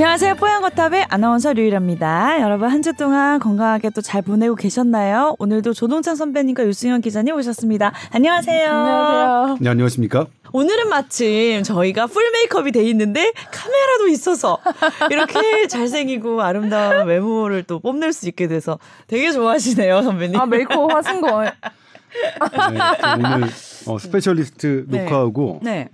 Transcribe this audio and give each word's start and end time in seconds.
안녕하세요. 0.00 0.36
뽀얀거탑의 0.36 1.06
아나운서 1.08 1.52
류이라입니다. 1.52 2.40
여러분 2.40 2.68
한 2.68 2.82
주 2.82 2.92
동안 2.92 3.40
건강하게 3.40 3.90
또 3.90 4.00
잘 4.00 4.22
보내고 4.22 4.54
계셨나요? 4.54 5.34
오늘도 5.40 5.72
조동찬 5.72 6.14
선배님과 6.14 6.64
유승현 6.66 7.00
기자님 7.00 7.34
오셨습니다. 7.34 7.92
안녕하세요. 8.12 8.70
안녕하세요. 8.70 9.56
네, 9.60 9.68
안녕하십니까? 9.68 10.26
오늘은 10.52 10.88
마침 10.88 11.64
저희가 11.64 12.06
full 12.06 12.30
메이크업이 12.30 12.70
돼 12.70 12.84
있는데 12.90 13.32
카메라도 13.50 14.06
있어서 14.06 14.58
이렇게 15.10 15.66
잘생기고 15.66 16.42
아름다운 16.42 17.08
외모를 17.08 17.64
또 17.64 17.80
뽐낼 17.80 18.12
수 18.12 18.28
있게 18.28 18.46
돼서 18.46 18.78
되게 19.08 19.32
좋아하시네요, 19.32 20.02
선배님. 20.02 20.38
아 20.38 20.46
메이크업 20.46 20.94
하신 20.94 21.20
거. 21.22 21.42
네, 21.42 21.50
저 23.00 23.14
오늘 23.16 23.48
어, 23.88 23.98
스페셜리스트 23.98 24.84
네. 24.88 25.02
녹화하고 25.02 25.58
네. 25.62 25.88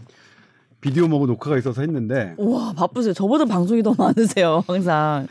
비디오머그 0.85 1.25
녹화가 1.27 1.57
있어서 1.57 1.81
했는데 1.81 2.35
우와, 2.37 2.75
바쁘세요. 2.75 3.15
저보다 3.15 3.47
방송이 3.47 3.83
더 3.83 3.95
많으세요, 3.97 4.63
항상. 4.67 5.27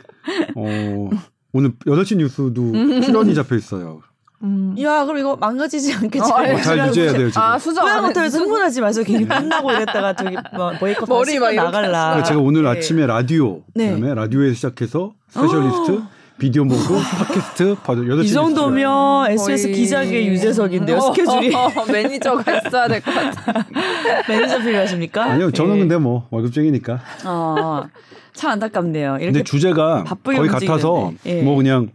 어, 0.56 1.10
오늘 1.52 1.70
8시 1.86 2.16
뉴스도 2.16 2.72
출연이 3.02 3.36
잡혀 3.36 3.54
있어요. 3.54 4.00
음. 4.42 4.74
이야, 4.76 5.04
그럼 5.04 5.18
이거 5.18 5.36
망가지지 5.36 5.94
않게 5.94 6.20
어, 6.20 6.24
잘, 6.24 6.48
예. 6.48 6.54
어, 6.54 6.56
잘 6.60 6.88
유지해야 6.88 7.12
돼요 7.12 7.28
지금. 7.30 7.40
아 7.40 7.56
수정 7.56 7.86
했- 7.86 8.34
흥분하지 8.34 8.80
마세요. 8.80 9.04
괜히 9.06 9.28
끝나고 9.28 9.70
이랬다가 9.70 10.16
저기 10.16 10.36
뭐 10.56 10.72
보이콧 10.72 11.08
머리 11.08 11.38
막 11.38 11.54
나갈라. 11.54 12.20
제가 12.24 12.40
오늘 12.40 12.64
네. 12.64 12.70
아침에 12.70 13.06
라디오 13.06 13.62
네. 13.74 13.94
그다음에 13.94 14.12
라디오에서 14.14 14.54
시작해서 14.56 15.12
스페셜리스트 15.28 16.02
비디오머그 16.38 16.94
팟캐스트 17.26 17.76
봐도 17.84 18.02
8시 18.02 18.24
이 18.24 18.28
정도면 18.32 19.30
SBS 19.30 19.66
거의- 19.68 19.74
기자계 19.76 20.26
유재석인데요. 20.26 20.96
어, 20.96 21.00
스케줄이 21.12 21.54
어, 21.54 21.66
어, 21.66 21.84
매니저가 21.90 22.58
있어야 22.66 22.88
될 22.88 23.00
것 23.00 23.14
같아. 23.14 23.66
매니저 24.28 24.58
필요하십니까? 24.58 25.24
아니요 25.24 25.50
저는 25.52 25.76
예. 25.76 25.78
근데 25.80 25.96
뭐 25.96 26.26
월급쟁이니까. 26.30 27.00
어, 27.24 27.84
참 28.32 28.50
안타깝네요. 28.52 29.10
이렇게 29.16 29.26
근데 29.26 29.42
주제가 29.44 30.04
바쁘게 30.04 30.36
거의 30.36 30.48
움직이는데. 30.50 30.66
같아서 30.66 31.12
예. 31.26 31.42
뭐 31.42 31.54
그냥 31.56 31.90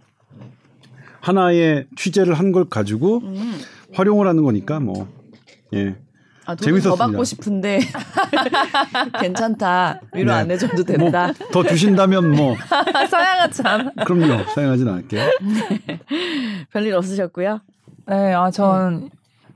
하나의 1.20 1.86
취재를 1.98 2.34
한 2.34 2.54
걸 2.54 2.66
가지고 2.70 3.20
음. 3.24 3.60
활용을 3.94 4.26
하는 4.28 4.44
거니까 4.44 4.80
뭐 4.80 5.08
예. 5.74 5.96
아, 6.50 6.56
돈을 6.56 6.58
더 6.58 6.66
재밌었습니다. 6.66 7.06
받고 7.06 7.24
싶은데 7.24 7.80
괜찮다. 9.22 10.00
위로 10.14 10.32
네. 10.32 10.38
안 10.40 10.48
내줘도 10.48 10.84
된다. 10.84 11.26
뭐 11.28 11.50
더 11.52 11.64
주신다면 11.64 12.32
뭐 12.36 12.56
사양하지 13.10 13.62
않아. 13.66 13.92
그럼요 14.06 14.44
사양하진 14.54 14.88
않을게요. 14.88 15.30
별일 16.72 16.94
없으셨고요. 16.96 17.60
네, 18.08 18.34
아 18.34 18.50
전 18.52 19.10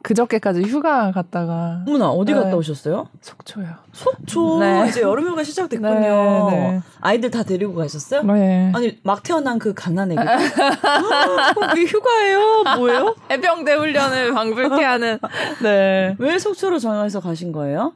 그저께까지 0.03 0.61
휴가 0.63 1.11
갔다가 1.11 1.81
어머나 1.87 2.09
어디 2.09 2.33
네. 2.33 2.39
갔다 2.39 2.57
오셨어요? 2.57 3.07
속초요. 3.21 3.65
속초. 3.93 4.59
네. 4.59 4.85
이제 4.89 5.01
여름휴가 5.01 5.43
시작됐군요. 5.43 5.89
네, 5.91 6.51
네. 6.51 6.81
아이들 6.99 7.31
다 7.31 7.41
데리고 7.43 7.73
가셨어요? 7.73 8.21
네. 8.23 8.71
아니 8.75 8.99
막 9.03 9.23
태어난 9.23 9.57
그 9.59 9.73
갓난애기. 9.73 10.19
아, 10.19 11.53
그게 11.53 11.85
휴가예요? 11.85 12.63
뭐예요? 12.77 13.15
해병대 13.31 13.73
훈련을 13.75 14.33
방불케 14.33 14.83
하는. 14.83 15.19
네. 15.63 16.15
왜 16.19 16.37
속초로 16.37 16.79
정해서 16.79 17.21
가신 17.21 17.53
거예요? 17.53 17.93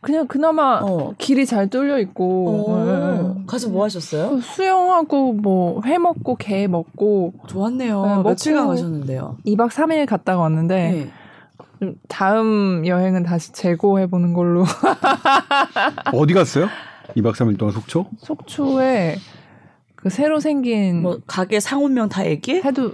그냥 0.00 0.28
그나마 0.28 0.78
어. 0.80 1.12
길이 1.18 1.44
잘 1.44 1.66
뚫려 1.68 1.98
있고 1.98 2.68
오, 2.68 2.84
네. 2.84 3.44
가서 3.48 3.68
뭐 3.68 3.82
하셨어요? 3.82 4.40
수영하고 4.40 5.32
뭐 5.32 5.80
회 5.84 5.98
먹고 5.98 6.36
게 6.36 6.68
먹고 6.68 7.32
좋았네요. 7.48 8.06
네, 8.06 8.22
며칠간 8.22 8.68
가셨는데요. 8.68 9.38
2박 9.44 9.70
3일 9.70 10.06
갔다가 10.06 10.42
왔는데 10.42 10.90
네. 10.92 11.10
좀 11.80 11.94
다음 12.08 12.84
여행은 12.86 13.22
다시 13.22 13.52
재고해 13.52 14.06
보는 14.08 14.32
걸로. 14.34 14.64
어디 16.12 16.34
갔어요? 16.34 16.68
2박 17.16 17.32
3일 17.34 17.58
동안 17.58 17.72
속초? 17.74 18.06
속초에 18.18 19.16
그 19.94 20.10
새로 20.10 20.38
생긴 20.38 21.02
뭐 21.02 21.18
가게 21.26 21.58
상호명 21.58 22.08
다 22.08 22.24
얘기해? 22.26 22.62
해도 22.64 22.92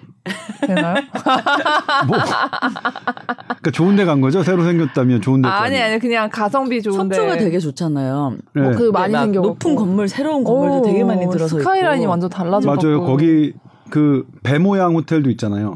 되나요? 0.66 0.94
뭐 2.08 2.16
그러니까 2.18 3.70
좋은 3.72 3.96
데 3.96 4.04
간 4.06 4.20
거죠? 4.22 4.42
새로 4.42 4.64
생겼다면 4.64 5.20
좋은 5.20 5.42
데 5.42 5.48
아, 5.48 5.62
아니 5.62 5.78
아니 5.80 5.98
그냥 5.98 6.30
가성비 6.30 6.80
좋은데 6.80 7.14
속초가 7.16 7.36
되게 7.38 7.58
좋잖아요. 7.58 8.36
네. 8.54 8.62
뭐 8.62 8.70
그 8.72 8.90
많이 8.90 9.12
막 9.12 9.22
생겨 9.22 9.40
높은 9.40 9.74
건물, 9.74 10.08
새로운 10.08 10.44
건물도 10.44 10.82
되게 10.82 11.04
많이 11.04 11.28
들어서 11.30 11.58
스카이라인이 11.58 12.02
있고. 12.04 12.10
완전 12.10 12.30
달라져 12.30 12.66
맞아요. 12.74 13.02
거기 13.04 13.52
그 13.90 14.26
배 14.42 14.58
모양 14.58 14.94
호텔도 14.94 15.28
있잖아요. 15.30 15.74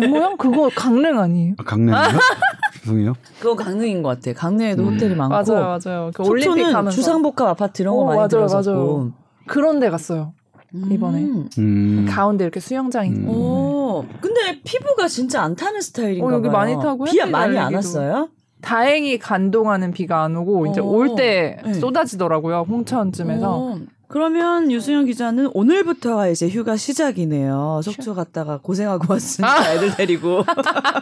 배 0.00 0.06
모양 0.08 0.36
그거 0.36 0.70
강릉 0.74 1.18
아니에요? 1.18 1.54
아, 1.58 1.62
강남인가? 1.64 2.08
죄송해요. 2.82 3.14
그거 3.40 3.56
강릉인 3.56 4.02
것 4.02 4.08
같아. 4.20 4.32
강릉에도 4.38 4.82
음. 4.84 4.94
호텔이 4.94 5.14
많고. 5.14 5.34
맞아요, 5.54 5.78
맞아요. 5.84 6.10
그 6.14 6.22
올림픽 6.26 6.62
가면서 6.72 6.90
주상복합 6.96 7.48
아파트 7.48 7.82
이런 7.82 7.94
거 7.96 8.02
어, 8.02 8.04
많이 8.06 8.16
맞아요, 8.16 8.28
들어섰고. 8.28 8.70
맞아요. 8.96 9.12
그런 9.46 9.80
데 9.80 9.90
갔어요. 9.90 10.32
이번에. 10.72 11.20
음. 11.22 11.48
음. 11.58 12.06
가운데 12.08 12.44
이렇게 12.44 12.60
수영장 12.60 13.06
있고. 13.06 13.18
음. 13.20 13.28
오, 13.28 14.04
근데 14.20 14.60
피부가 14.64 15.08
진짜 15.08 15.42
안 15.42 15.56
타는 15.56 15.80
스타일인가 15.80 16.26
어, 16.28 16.32
여기 16.32 16.48
봐요. 16.48 16.56
많이 16.58 16.74
타고 16.74 17.04
비 17.04 17.18
많이 17.26 17.58
안 17.58 17.72
날리기도. 17.72 17.76
왔어요? 17.76 18.28
다행히 18.62 19.18
간 19.18 19.50
동안은 19.50 19.90
비가 19.92 20.22
안 20.22 20.36
오고 20.36 20.66
이제 20.66 20.80
어. 20.80 20.84
올때 20.84 21.56
네. 21.64 21.74
쏟아지더라고요. 21.74 22.66
홍천쯤에서. 22.68 23.50
어. 23.56 23.78
그러면 24.12 24.72
유수영 24.72 25.04
기자는 25.06 25.50
오늘부터가 25.54 26.26
이제 26.28 26.48
휴가 26.48 26.76
시작이네요. 26.76 27.80
속초 27.84 28.12
갔다가 28.16 28.58
고생하고 28.60 29.12
왔으니까 29.12 29.72
애들 29.74 29.94
데리고 29.96 30.44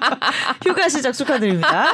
휴가 0.63 0.89
시작 0.91 1.13
축하드립니다. 1.13 1.87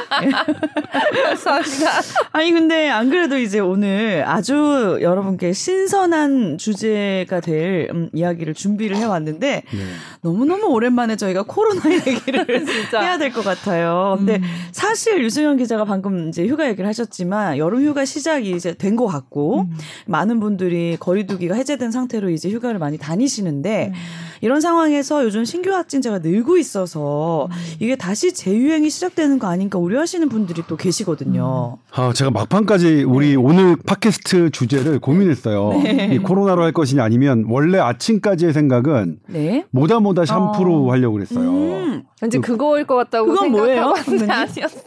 감사합니다. 1.23 1.91
아니 2.33 2.51
근데 2.51 2.89
안 2.89 3.09
그래도 3.09 3.37
이제 3.37 3.59
오늘 3.59 4.25
아주 4.27 4.97
여러분께 5.01 5.53
신선한 5.53 6.57
주제가 6.57 7.39
될 7.39 7.87
음, 7.91 8.09
이야기를 8.13 8.53
준비를 8.53 8.97
해왔는데 8.97 9.63
네. 9.71 9.79
너무 10.21 10.43
너무 10.45 10.65
오랜만에 10.65 11.15
저희가 11.15 11.43
코로나 11.43 11.81
얘기를 11.95 12.65
진짜. 12.65 12.99
해야 13.01 13.17
될 13.17 13.31
것 13.31 13.43
같아요. 13.43 14.15
근데 14.17 14.35
음. 14.37 14.43
사실 14.73 15.23
유승현 15.23 15.55
기자가 15.57 15.85
방금 15.85 16.27
이제 16.27 16.45
휴가 16.45 16.67
얘기를 16.67 16.87
하셨지만 16.87 17.57
여름 17.57 17.83
휴가 17.85 18.03
시작이 18.05 18.51
이제 18.51 18.73
된 18.73 18.95
것 18.95 19.07
같고 19.07 19.61
음. 19.61 19.77
많은 20.05 20.39
분들이 20.39 20.95
거리두기가 21.05 21.53
해제된 21.53 21.91
상태로 21.91 22.31
이제 22.31 22.49
휴가를 22.49 22.79
많이 22.79 22.97
다니시는데 22.97 23.91
음. 23.93 23.99
이런 24.41 24.59
상황에서 24.59 25.23
요즘 25.23 25.45
신규 25.45 25.71
확진자가 25.71 26.19
늘고 26.19 26.57
있어서 26.57 27.47
음. 27.51 27.55
이게 27.79 27.95
다시 27.95 28.33
재유행이 28.33 28.89
시작되는 28.89 29.37
거 29.37 29.47
아닌가 29.47 29.77
우려하시는 29.77 30.27
분들이 30.29 30.63
또 30.67 30.75
계시거든요. 30.75 31.77
아, 31.91 32.11
제가 32.13 32.31
막판까지 32.31 33.03
우리 33.03 33.29
네. 33.29 33.35
오늘 33.35 33.75
팟캐스트 33.75 34.49
주제를 34.49 34.99
고민했어요. 34.99 35.73
이 36.11 36.17
코로나로 36.17 36.63
할 36.63 36.71
것이냐 36.71 37.03
아니면 37.03 37.45
원래 37.49 37.77
아침까지의 37.77 38.53
생각은 38.53 39.19
네. 39.27 39.65
모다 39.69 39.99
모다 39.99 40.25
샴푸로 40.25 40.87
어. 40.87 40.91
하려고 40.91 41.13
그랬어요. 41.13 41.49
음. 41.51 42.03
왠지 42.21 42.39
그거일 42.39 42.87
것 42.87 42.95
같다고 42.95 43.27
그건 43.27 43.51
뭐예요, 43.51 43.75
생각하고 43.75 44.03
선배님? 44.03 44.29
왔는데 44.29 44.59
아니었어. 44.59 44.79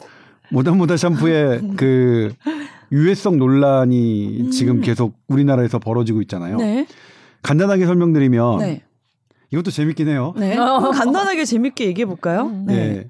모다 0.51 0.73
모다 0.73 0.97
샴푸의 0.97 1.61
그 1.77 2.33
유해성 2.93 3.39
논란이 3.39 4.51
지금 4.51 4.81
계속 4.81 5.15
우리나라에서 5.29 5.79
벌어지고 5.79 6.23
있잖아요. 6.23 6.57
음. 6.57 6.59
네. 6.59 6.87
간단하게 7.43 7.87
설명드리면 7.87 8.59
네. 8.59 8.83
이것도 9.51 9.71
재밌긴 9.71 10.09
해요. 10.09 10.35
네. 10.37 10.55
그럼 10.55 10.93
간단하게 10.93 11.45
재밌게 11.45 11.87
얘기해 11.87 12.07
볼까요? 12.07 12.47
음. 12.47 12.67
네. 12.67 13.09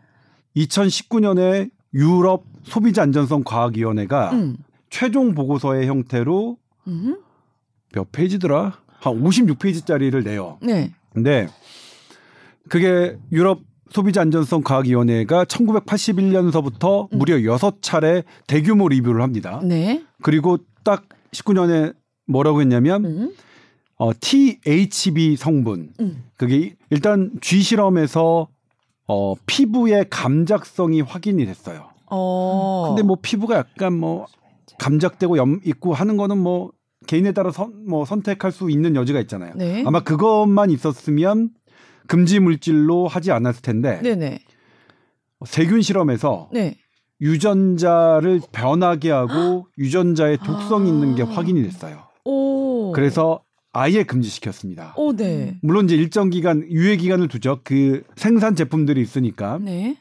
2019년에 0.56 1.71
유럽 1.94 2.44
소비자 2.65 3.03
안전성 3.03 3.43
과학위원회가 3.44 4.33
음. 4.33 4.56
최종 4.91 5.34
보고서의 5.34 5.87
형태로 5.87 6.56
음. 6.89 7.19
몇 7.92 8.13
페이지더라? 8.13 8.78
한 9.01 9.22
56페이지짜리를 9.22 10.24
내요. 10.24 10.59
네. 10.60 10.92
근데 11.13 11.48
그게 12.69 13.16
유럽 13.33 13.60
소비자 13.90 14.20
안전성 14.20 14.62
과학위원회가 14.62 15.44
1981년서부터 15.44 17.12
음. 17.12 17.18
무려 17.18 17.36
6차례 17.36 18.24
대규모 18.46 18.88
리뷰를 18.88 19.22
합니다. 19.22 19.60
네. 19.64 20.04
그리고 20.22 20.58
딱 20.84 21.04
19년에 21.32 21.94
뭐라고 22.26 22.60
했냐면 22.60 23.04
음. 23.04 23.32
어, 23.96 24.12
THB 24.18 25.36
성분 25.36 25.90
음. 26.00 26.24
그게 26.36 26.74
일단 26.90 27.32
쥐 27.40 27.62
실험에서 27.62 28.48
어, 29.06 29.34
피부의 29.46 30.06
감작성이 30.10 31.00
확인이 31.00 31.44
됐어요. 31.46 31.88
어. 32.10 32.86
근데 32.88 33.02
뭐 33.02 33.16
피부가 33.20 33.56
약간 33.56 33.94
뭐 33.94 34.26
감작되고 34.78 35.36
염 35.38 35.60
있고 35.64 35.94
하는 35.94 36.16
거는 36.16 36.38
뭐 36.38 36.70
개인에 37.06 37.32
따라 37.32 37.50
선, 37.50 37.86
뭐 37.88 38.04
선택할 38.04 38.52
수 38.52 38.70
있는 38.70 38.94
여지가 38.94 39.20
있잖아요. 39.20 39.54
네. 39.56 39.82
아마 39.86 40.00
그것만 40.00 40.70
있었으면 40.70 41.50
금지 42.09 42.41
물질로 42.41 43.07
하지 43.07 43.31
않았을 43.31 43.63
텐데 43.63 44.01
네네. 44.03 44.41
세균 45.47 45.83
실험에서 45.83 46.51
네. 46.53 46.77
유전자를 47.21 48.41
변하게 48.51 49.10
하고 49.10 49.66
유전자의 49.78 50.39
독성이 50.39 50.89
있는 50.89 51.15
게 51.15 51.22
아. 51.22 51.27
확인이 51.27 51.63
됐어요. 51.63 52.09
오. 52.25 52.93
그래서 52.93 53.43
아예 53.72 54.03
금지시켰습니다. 54.03 54.95
오, 54.97 55.15
네. 55.15 55.57
물론 55.63 55.84
이제 55.84 55.95
일정 55.95 56.31
기간 56.31 56.65
유예 56.69 56.97
기간을 56.97 57.28
두죠. 57.28 57.60
그 57.63 58.03
생산 58.16 58.57
제품들이 58.57 59.01
있으니까. 59.01 59.59
네. 59.60 59.97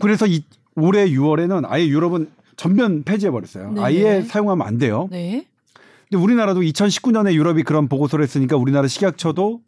그래서 0.00 0.26
이 0.26 0.44
올해 0.74 1.08
6월에는 1.08 1.64
아예 1.66 1.86
유럽은 1.86 2.30
전면 2.56 3.04
폐지해 3.04 3.30
버렸어요. 3.30 3.72
네. 3.72 3.80
아예 3.80 4.22
사용하면 4.22 4.66
안 4.66 4.78
돼요. 4.78 5.08
네. 5.10 5.46
근데 6.10 6.22
우리나라도 6.22 6.60
2019년에 6.60 7.34
유럽이 7.34 7.62
그런 7.62 7.88
보고서를 7.88 8.22
했으니까 8.24 8.56
우리나라 8.56 8.88
식약처도 8.88 9.60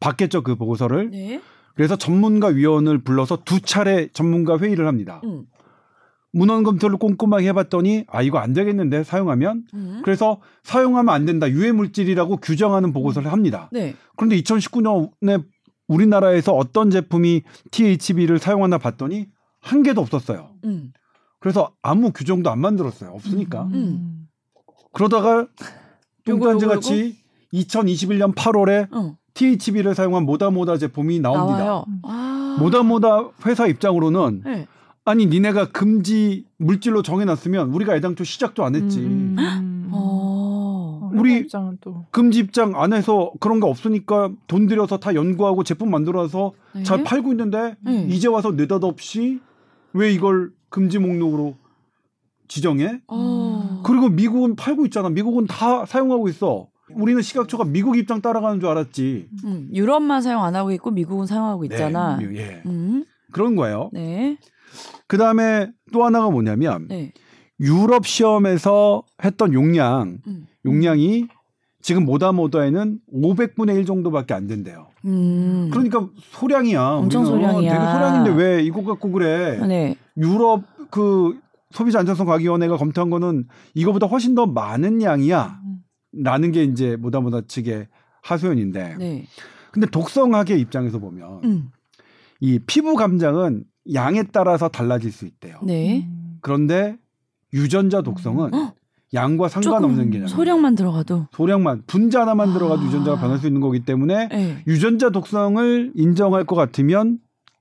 받겠죠 0.00 0.42
그 0.42 0.56
보고서를. 0.56 1.10
네. 1.10 1.40
그래서 1.74 1.96
전문가 1.96 2.48
위원을 2.48 2.98
불러서 2.98 3.42
두 3.44 3.60
차례 3.60 4.08
전문가 4.12 4.58
회의를 4.58 4.86
합니다. 4.86 5.20
음. 5.24 5.44
문헌 6.32 6.62
검토를 6.62 6.98
꼼꼼하게 6.98 7.48
해봤더니 7.48 8.04
아 8.08 8.22
이거 8.22 8.38
안 8.38 8.52
되겠는데 8.52 9.02
사용하면 9.04 9.64
음. 9.74 10.00
그래서 10.04 10.40
사용하면 10.62 11.14
안 11.14 11.24
된다 11.24 11.48
유해 11.48 11.72
물질이라고 11.72 12.38
규정하는 12.38 12.92
보고서를 12.92 13.32
합니다. 13.32 13.68
네. 13.72 13.94
그런데 14.16 14.40
2019년에 14.40 15.44
우리나라에서 15.86 16.52
어떤 16.52 16.90
제품이 16.90 17.42
THB를 17.70 18.38
사용하나 18.38 18.78
봤더니 18.78 19.26
한 19.60 19.82
개도 19.82 20.00
없었어요. 20.00 20.50
음. 20.64 20.92
그래서 21.40 21.72
아무 21.82 22.12
규정도 22.12 22.50
안 22.50 22.60
만들었어요. 22.60 23.10
없으니까. 23.10 23.64
음. 23.72 24.28
그러다가 24.92 25.46
요거, 26.28 26.44
뚱딴지 26.54 26.66
같이 26.66 27.16
2021년 27.52 28.34
8월에 28.34 28.92
어. 28.92 29.16
THB를 29.38 29.94
사용한 29.94 30.24
모다모다 30.24 30.78
제품이 30.78 31.20
나옵니다. 31.20 31.84
아. 32.02 32.56
모다모다 32.60 33.28
회사 33.46 33.66
입장으로는 33.68 34.42
네. 34.44 34.66
아니 35.04 35.26
니네가 35.26 35.66
금지 35.70 36.44
물질로 36.56 37.02
정해놨으면 37.02 37.70
우리가 37.70 37.94
애당초 37.94 38.24
시작도 38.24 38.64
안 38.64 38.74
했지. 38.74 38.98
음. 39.00 39.88
어. 39.92 41.08
우리- 41.12 41.20
우리 41.20 41.38
입장은 41.40 41.78
또 41.80 42.04
금지 42.10 42.40
입장 42.40 42.72
안에서 42.74 43.30
그런 43.40 43.60
거 43.60 43.68
없으니까 43.68 44.30
돈 44.48 44.66
들여서 44.66 44.98
다 44.98 45.14
연구하고 45.14 45.62
제품 45.62 45.90
만들어서 45.90 46.52
네. 46.74 46.82
잘 46.82 47.04
팔고 47.04 47.30
있는데 47.32 47.76
네. 47.80 48.06
이제 48.10 48.26
와서 48.28 48.50
느닷없이 48.52 49.40
왜 49.94 50.12
이걸 50.12 50.50
금지 50.68 50.98
목록으로 50.98 51.56
지정해? 52.48 53.00
어. 53.08 53.82
그리고 53.84 54.08
미국은 54.08 54.56
팔고 54.56 54.84
있잖아. 54.86 55.08
미국은 55.10 55.46
다 55.46 55.86
사용하고 55.86 56.28
있어. 56.28 56.67
우리는 56.94 57.20
식약처가 57.22 57.64
미국 57.64 57.96
입장 57.96 58.20
따라가는 58.20 58.60
줄 58.60 58.68
알았지. 58.68 59.28
음. 59.44 59.68
유럽만 59.72 60.22
사용 60.22 60.44
안 60.44 60.56
하고 60.56 60.72
있고 60.72 60.90
미국은 60.90 61.26
사용하고 61.26 61.64
있잖아. 61.64 62.16
네, 62.16 62.28
예. 62.36 62.62
음. 62.66 63.04
그런 63.32 63.56
거예요. 63.56 63.90
네. 63.92 64.38
그 65.06 65.16
다음에 65.16 65.70
또 65.92 66.04
하나가 66.04 66.30
뭐냐면 66.30 66.86
네. 66.88 67.12
유럽 67.60 68.06
시험에서 68.06 69.02
했던 69.24 69.52
용량, 69.52 70.18
음. 70.26 70.46
용량이 70.64 71.26
지금 71.80 72.04
모다모다에는 72.04 72.98
500분의 73.14 73.76
1 73.76 73.86
정도밖에 73.86 74.34
안 74.34 74.46
된대요. 74.46 74.88
음. 75.04 75.68
그러니까 75.72 76.08
소량이야. 76.32 76.82
엄청. 76.82 77.24
소량이야. 77.24 77.72
되게 77.72 77.92
소량인데 77.92 78.30
왜 78.42 78.62
이거 78.62 78.82
갖고 78.84 79.10
그래? 79.10 79.58
네. 79.66 79.96
유럽 80.16 80.62
그 80.90 81.38
소비자 81.70 82.00
안전성 82.00 82.26
과기위원회가 82.26 82.76
검토한 82.76 83.10
거는 83.10 83.46
이거보다 83.74 84.06
훨씬 84.06 84.34
더 84.34 84.46
많은 84.46 85.02
양이야. 85.02 85.60
라는 86.12 86.52
게 86.52 86.64
이제 86.64 86.96
모다모다 86.96 87.42
측의 87.46 87.88
하소연인데. 88.22 88.96
네. 88.98 89.26
근데 89.72 89.86
독성학의 89.86 90.60
입장에서 90.60 90.98
보면 90.98 91.40
음. 91.44 91.70
이 92.40 92.58
피부 92.66 92.94
감장은 92.94 93.64
양에 93.92 94.22
따라서 94.32 94.68
달라질 94.68 95.12
수 95.12 95.26
있대요. 95.26 95.58
네. 95.62 96.02
음. 96.06 96.38
그런데 96.40 96.96
유전자 97.52 98.02
독성은 98.02 98.52
헉! 98.52 98.74
양과 99.14 99.48
상관없는 99.48 100.10
개념이에요. 100.10 100.28
소량만 100.28 100.74
들어가도. 100.74 101.28
소량만 101.32 101.84
분자 101.86 102.22
하나만 102.22 102.52
들어가도 102.52 102.82
아. 102.82 102.84
유전자가 102.84 103.20
변할 103.20 103.38
수 103.38 103.46
있는 103.46 103.60
거기 103.60 103.80
때문에 103.80 104.28
네. 104.28 104.62
유전자 104.66 105.10
독성을 105.10 105.92
인정할 105.94 106.44
것 106.44 106.56
같으면 106.56 107.18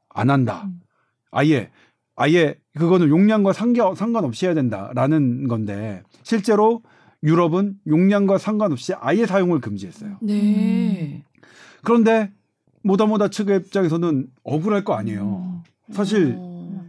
안 0.09 0.29
한다. 0.29 0.63
음. 0.65 0.81
아예 1.31 1.69
아예 2.15 2.55
그거는 2.77 3.09
용량과 3.09 3.53
상관 3.53 3.95
상관없이 3.95 4.45
해야 4.45 4.53
된다라는 4.55 5.47
건데 5.47 6.03
실제로 6.23 6.81
유럽은 7.23 7.75
용량과 7.87 8.37
상관없이 8.37 8.93
아예 8.99 9.25
사용을 9.25 9.59
금지했어요. 9.59 10.17
네. 10.21 11.23
그런데 11.83 12.31
모다모다 12.83 13.29
측의 13.29 13.57
입장에서는 13.57 14.27
억울할 14.43 14.83
거 14.83 14.93
아니에요. 14.93 15.63
사실 15.91 16.35
어. 16.37 16.85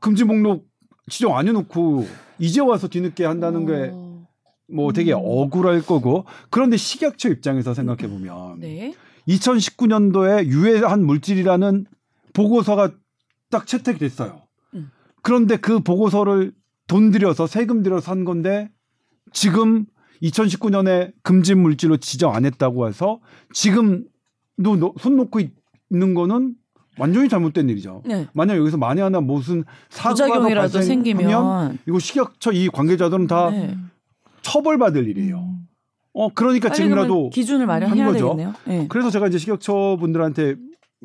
금지 0.00 0.24
목록 0.24 0.66
지정 1.08 1.36
안 1.36 1.48
해놓고 1.48 2.06
이제 2.38 2.60
와서 2.60 2.88
뒤늦게 2.88 3.24
한다는 3.24 3.66
게 3.66 3.90
어. 3.92 4.26
뭐 4.68 4.92
되게 4.92 5.12
음. 5.12 5.20
억울할 5.22 5.82
거고 5.82 6.24
그런데 6.50 6.76
식약처 6.76 7.28
입장에서 7.30 7.74
생각해 7.74 8.08
보면 8.08 8.60
네. 8.60 8.94
2019년도에 9.28 10.46
유해한 10.46 11.04
물질이라는 11.04 11.86
보고서가 12.32 12.92
딱 13.50 13.66
채택됐어요. 13.66 14.42
음. 14.74 14.90
그런데 15.22 15.56
그 15.56 15.80
보고서를 15.80 16.52
돈 16.86 17.10
들여서 17.10 17.46
세금 17.46 17.82
들여서 17.82 18.12
한 18.12 18.24
건데 18.24 18.70
지금 19.32 19.86
2019년에 20.22 21.12
금지 21.22 21.54
물질로 21.54 21.96
지정 21.98 22.34
안 22.34 22.44
했다고 22.44 22.88
해서 22.88 23.20
지금도 23.52 24.76
노- 24.78 24.94
손 24.98 25.16
놓고 25.16 25.40
있- 25.40 25.52
있는 25.90 26.14
거는 26.14 26.54
완전히 26.98 27.28
잘못된 27.28 27.68
일이죠. 27.68 28.02
네. 28.06 28.26
만약 28.32 28.56
여기서 28.56 28.78
만에 28.78 29.02
하나 29.02 29.20
무슨 29.20 29.64
사고가 29.90 30.40
발생하면 30.40 31.78
이거 31.86 31.98
식약처 31.98 32.52
이 32.52 32.68
관계자들은 32.68 33.26
다 33.26 33.50
네. 33.50 33.76
처벌받을 34.42 35.06
일이에요. 35.08 35.36
음. 35.38 35.68
어 36.14 36.28
그러니까 36.30 36.68
빨리 36.68 36.76
지금이라도 36.76 37.08
그러면 37.14 37.30
기준을 37.30 37.66
마련해야 37.66 38.04
한 38.06 38.12
거죠. 38.12 38.24
되겠네요. 38.30 38.54
네. 38.66 38.86
그래서 38.88 39.10
제가 39.10 39.26
이제 39.28 39.36
식약처 39.36 39.98
분들한테 40.00 40.56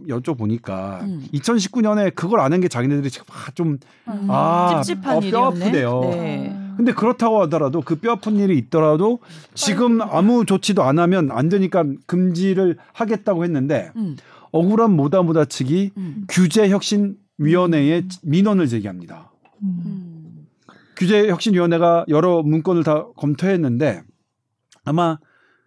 여쭤보니까 0.07 1.01
음. 1.01 1.25
2019년에 1.33 2.15
그걸 2.15 2.39
아는 2.39 2.61
게 2.61 2.69
자기네들이 2.69 3.09
지금 3.09 3.25
아, 3.29 3.51
좀 3.53 3.77
음. 4.07 4.27
아, 4.29 4.81
찝찝한 4.81 5.17
어, 5.17 5.19
뼈. 5.19 5.45
아프대요. 5.47 5.99
네. 6.05 6.57
근데 6.81 6.93
그렇다고 6.93 7.41
하더라도 7.43 7.81
그 7.81 7.95
뼈 7.95 8.13
아픈 8.13 8.37
일이 8.37 8.57
있더라도 8.57 9.19
지금 9.53 10.01
아무 10.01 10.45
조치도 10.45 10.81
안 10.81 10.97
하면 10.97 11.29
안 11.29 11.47
되니까 11.47 11.85
금지를 12.07 12.77
하겠다고 12.93 13.43
했는데 13.43 13.91
음. 13.95 14.17
억울한 14.51 14.91
모다 14.95 15.21
모다 15.21 15.45
측이 15.45 15.91
음. 15.95 16.25
규제혁신위원회에 16.27 18.07
민원을 18.23 18.67
제기합니다. 18.67 19.31
음. 19.61 19.81
음. 19.85 20.47
규제혁신위원회가 20.97 22.05
여러 22.09 22.41
문건을 22.41 22.83
다 22.83 23.05
검토했는데 23.15 24.01
아마 24.83 25.19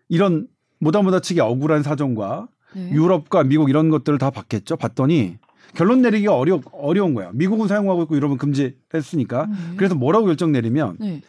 이런 0.09 0.49
모다 0.81 1.03
모다 1.03 1.21
측의 1.21 1.43
억울한 1.43 1.85
사정과 1.85 2.49
네. 2.75 2.91
유럽과 2.91 3.45
미국 3.45 3.71
이런 3.71 3.88
것들을 3.88 4.19
다 4.19 4.31
봤겠죠. 4.31 4.77
봤더니 4.77 5.38
결론 5.75 6.02
내리기가 6.02 6.37
어려 6.37 6.61
어려운 6.73 7.14
거야. 7.14 7.30
미국은 7.33 7.68
사용하고 7.68 8.02
있고 8.02 8.16
유럽은 8.16 8.38
금지했으니까. 8.38 9.47
네. 9.47 9.54
그래서 9.76 9.94
뭐라고 9.94 10.26
결정 10.26 10.52
내리면 10.52 10.97
네. 11.00 11.21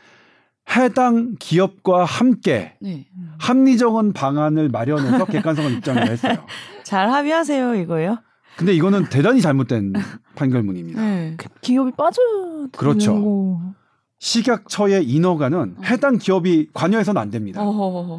해당 0.75 1.35
기업과 1.39 2.05
함께 2.05 2.73
네. 2.81 3.07
합리적인 3.39 4.13
방안을 4.13 4.69
마련해서 4.69 5.25
객관성을 5.25 5.71
입장을 5.73 6.09
했어요. 6.09 6.35
잘 6.83 7.09
합의하세요 7.11 7.75
이거요. 7.75 8.17
근데 8.57 8.73
이거는 8.73 9.05
대단히 9.09 9.41
잘못된 9.41 9.93
판결문입니다. 10.35 11.01
네. 11.01 11.33
그 11.37 11.47
기업이 11.61 11.91
빠져. 11.97 12.21
그렇죠. 12.71 13.59
식약처의 14.19 15.05
인허가는 15.05 15.75
해당 15.83 16.17
기업이 16.17 16.69
관여해서는 16.73 17.21
안 17.21 17.29
됩니다. 17.29 17.61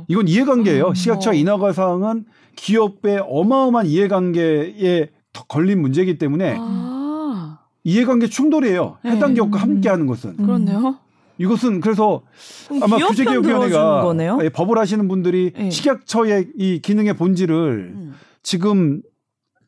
이건 0.08 0.28
이해관계예요. 0.28 0.88
음. 0.88 0.94
식약처 0.94 1.30
어. 1.30 1.32
인허가 1.32 1.72
사항은 1.72 2.26
기업의 2.54 3.24
어마어마한 3.28 3.86
이해관계에 3.86 5.08
더 5.08 5.15
걸린 5.48 5.80
문제이기 5.80 6.18
때문에 6.18 6.56
아 6.58 7.58
이해관계 7.84 8.28
충돌이에요. 8.28 8.98
네. 9.04 9.12
해당 9.12 9.34
기업과 9.34 9.60
함께 9.60 9.88
하는 9.88 10.06
것은. 10.06 10.36
그렇네요. 10.36 10.98
이것은 11.38 11.80
그래서 11.80 12.22
그럼 12.68 12.82
아마 12.82 12.96
규제개혁위원회가. 12.98 14.00
예, 14.42 14.48
법을 14.48 14.78
하시는 14.78 15.06
분들이 15.06 15.52
네. 15.54 15.70
식약처의 15.70 16.48
이 16.56 16.80
기능의 16.80 17.14
본질을 17.14 17.92
음. 17.94 18.14
지금 18.42 19.02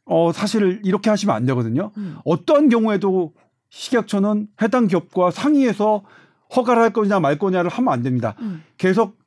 어 0.04 0.32
사실 0.32 0.80
이렇게 0.84 1.10
하시면 1.10 1.34
안 1.36 1.44
되거든요. 1.46 1.90
음. 1.98 2.16
어떠한 2.24 2.70
경우에도 2.70 3.34
식약처는 3.70 4.48
해당 4.62 4.86
기업과 4.86 5.30
상의해서 5.30 6.02
허가를 6.56 6.82
할 6.82 6.90
거냐 6.92 7.20
말 7.20 7.38
거냐를 7.38 7.70
하면 7.70 7.92
안 7.92 8.02
됩니다. 8.02 8.34
음. 8.40 8.62
계속 8.78 9.18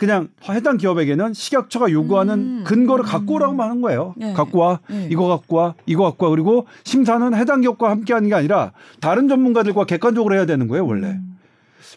그냥 0.00 0.28
해당 0.48 0.78
기업에게는 0.78 1.34
식약처가 1.34 1.92
요구하는 1.92 2.34
음. 2.60 2.64
근거를 2.66 3.04
갖고 3.04 3.34
오라고 3.34 3.62
하는 3.62 3.82
거예요. 3.82 4.14
네. 4.16 4.32
갖고 4.32 4.58
와. 4.60 4.80
네. 4.88 5.08
이거 5.10 5.26
갖고 5.28 5.56
와. 5.56 5.74
이거 5.84 6.04
갖고 6.04 6.24
와. 6.24 6.30
그리고 6.30 6.66
심사는 6.84 7.34
해당 7.34 7.60
기업과 7.60 7.90
함께 7.90 8.14
하는 8.14 8.28
게 8.30 8.34
아니라 8.34 8.72
다른 9.00 9.28
전문가들과 9.28 9.84
객관적으로 9.84 10.34
해야 10.34 10.46
되는 10.46 10.66
거예요, 10.68 10.86
원래. 10.86 11.08
음. 11.08 11.36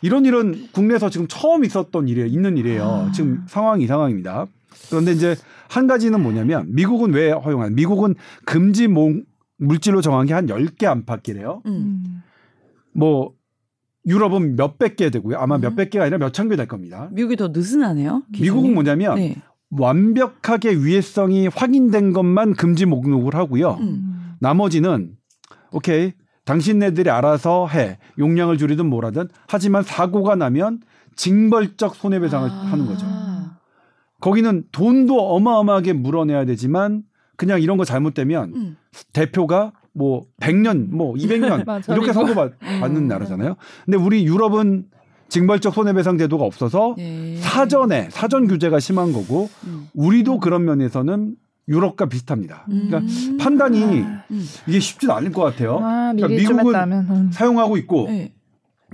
이런 0.01 0.25
일은 0.25 0.67
국내에서 0.73 1.09
지금 1.09 1.27
처음 1.29 1.63
있었던 1.63 2.09
일이에요. 2.09 2.27
있는 2.27 2.57
일이에요. 2.57 2.83
아. 3.07 3.11
지금 3.13 3.43
상황이 3.47 3.87
상황입니다. 3.87 4.47
그런데 4.89 5.13
이제 5.13 5.35
한 5.69 5.87
가지는 5.87 6.21
뭐냐면 6.21 6.65
미국은 6.75 7.13
왜 7.13 7.31
허용한? 7.31 7.73
미국은 7.75 8.15
금지 8.45 8.87
목- 8.87 9.23
물질로 9.57 10.01
정한 10.01 10.27
게 10.27 10.33
한 10.33 10.47
10개 10.47 10.85
안팎이래요. 10.85 11.61
음. 11.67 11.71
음. 11.71 12.23
뭐 12.93 13.31
유럽은 14.05 14.55
몇백 14.55 14.95
개 14.97 15.09
되고요. 15.09 15.37
아마 15.37 15.55
음. 15.55 15.61
몇백 15.61 15.89
개가 15.89 16.05
아니라 16.05 16.17
몇천 16.17 16.49
개 16.49 16.55
될 16.55 16.67
겁니다. 16.67 17.09
미국이 17.11 17.35
더 17.35 17.49
느슨하네요. 17.49 18.23
기준이. 18.33 18.49
미국은 18.49 18.73
뭐냐면 18.73 19.15
네. 19.15 19.35
완벽하게 19.71 20.75
위해성이 20.75 21.47
확인된 21.47 22.13
것만 22.13 22.53
금지 22.53 22.85
목록을 22.85 23.35
하고요. 23.35 23.77
음. 23.79 24.33
나머지는 24.39 25.15
오케이 25.71 26.13
당신네들이 26.45 27.09
알아서 27.09 27.67
해 27.67 27.97
용량을 28.19 28.57
줄이든 28.57 28.85
뭐라든 28.85 29.29
하지만 29.47 29.83
사고가 29.83 30.35
나면 30.35 30.81
징벌적 31.15 31.95
손해배상을 31.95 32.49
아. 32.49 32.53
하는 32.53 32.85
거죠. 32.85 33.05
거기는 34.19 34.63
돈도 34.71 35.33
어마어마하게 35.35 35.93
물어내야 35.93 36.45
되지만 36.45 37.03
그냥 37.37 37.61
이런 37.61 37.77
거 37.77 37.85
잘못되면 37.85 38.53
음. 38.55 38.77
대표가 39.13 39.71
뭐 39.93 40.25
100년, 40.41 40.89
뭐 40.89 41.13
200년 41.13 41.65
맞아. 41.67 41.93
이렇게 41.93 42.13
선고받는 42.13 42.95
음. 42.95 43.07
나라잖아요. 43.07 43.55
근데 43.85 43.97
우리 43.97 44.25
유럽은 44.25 44.85
징벌적 45.29 45.73
손해배상 45.73 46.17
제도가 46.17 46.43
없어서 46.43 46.95
네. 46.97 47.37
사전에 47.37 48.09
사전 48.11 48.47
규제가 48.47 48.79
심한 48.79 49.13
거고 49.13 49.49
음. 49.65 49.87
우리도 49.93 50.39
그런 50.39 50.65
면에서는 50.65 51.35
유럽과 51.67 52.07
비슷합니다. 52.07 52.65
그러니까 52.67 52.99
음. 52.99 53.37
판단이 53.39 53.81
음. 53.81 54.45
이게 54.67 54.79
쉽진 54.79 55.09
않을 55.11 55.31
것 55.31 55.41
같아요. 55.41 55.79
아, 55.81 56.13
그러니까 56.13 56.27
미국은. 56.27 56.75
음. 57.09 57.29
사용하고 57.31 57.77
있고 57.77 58.07
네. 58.09 58.33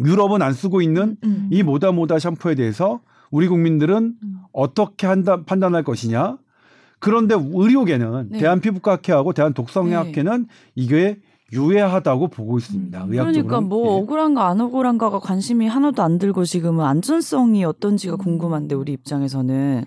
유럽은 0.06 0.42
안 0.42 0.54
쓰고 0.54 0.82
있는 0.82 1.18
음. 1.24 1.50
이 1.52 1.64
모다 1.64 1.92
모다 1.92 2.20
샴푸에 2.20 2.56
대해서 2.56 3.02
우리 3.32 3.48
국민들은 3.48 4.16
음. 4.22 4.40
어떻게 4.52 5.08
한다, 5.08 5.44
판단할 5.46 5.84
것이냐. 5.84 6.38
그런데 7.00 7.36
의료계는 7.36 8.30
네. 8.30 8.40
대한피부과학회하고 8.40 9.34
대한독성의학회는 9.34 10.48
이게 10.76 11.18
유해하다고 11.52 12.28
보고 12.28 12.58
있습니다. 12.58 13.06
의학적으로. 13.10 13.32
그러니까 13.32 13.62
뭐 13.62 13.96
억울한가 13.98 14.48
안 14.48 14.62
억울한가가 14.62 15.20
관심이 15.20 15.68
하나도 15.68 16.04
안 16.04 16.20
들고 16.20 16.46
지금은 16.46 16.86
안전성이 16.86 17.64
어떤지가 17.64 18.18
궁금한데 18.18 18.76
우리 18.76 18.92
입장에서는 18.94 19.86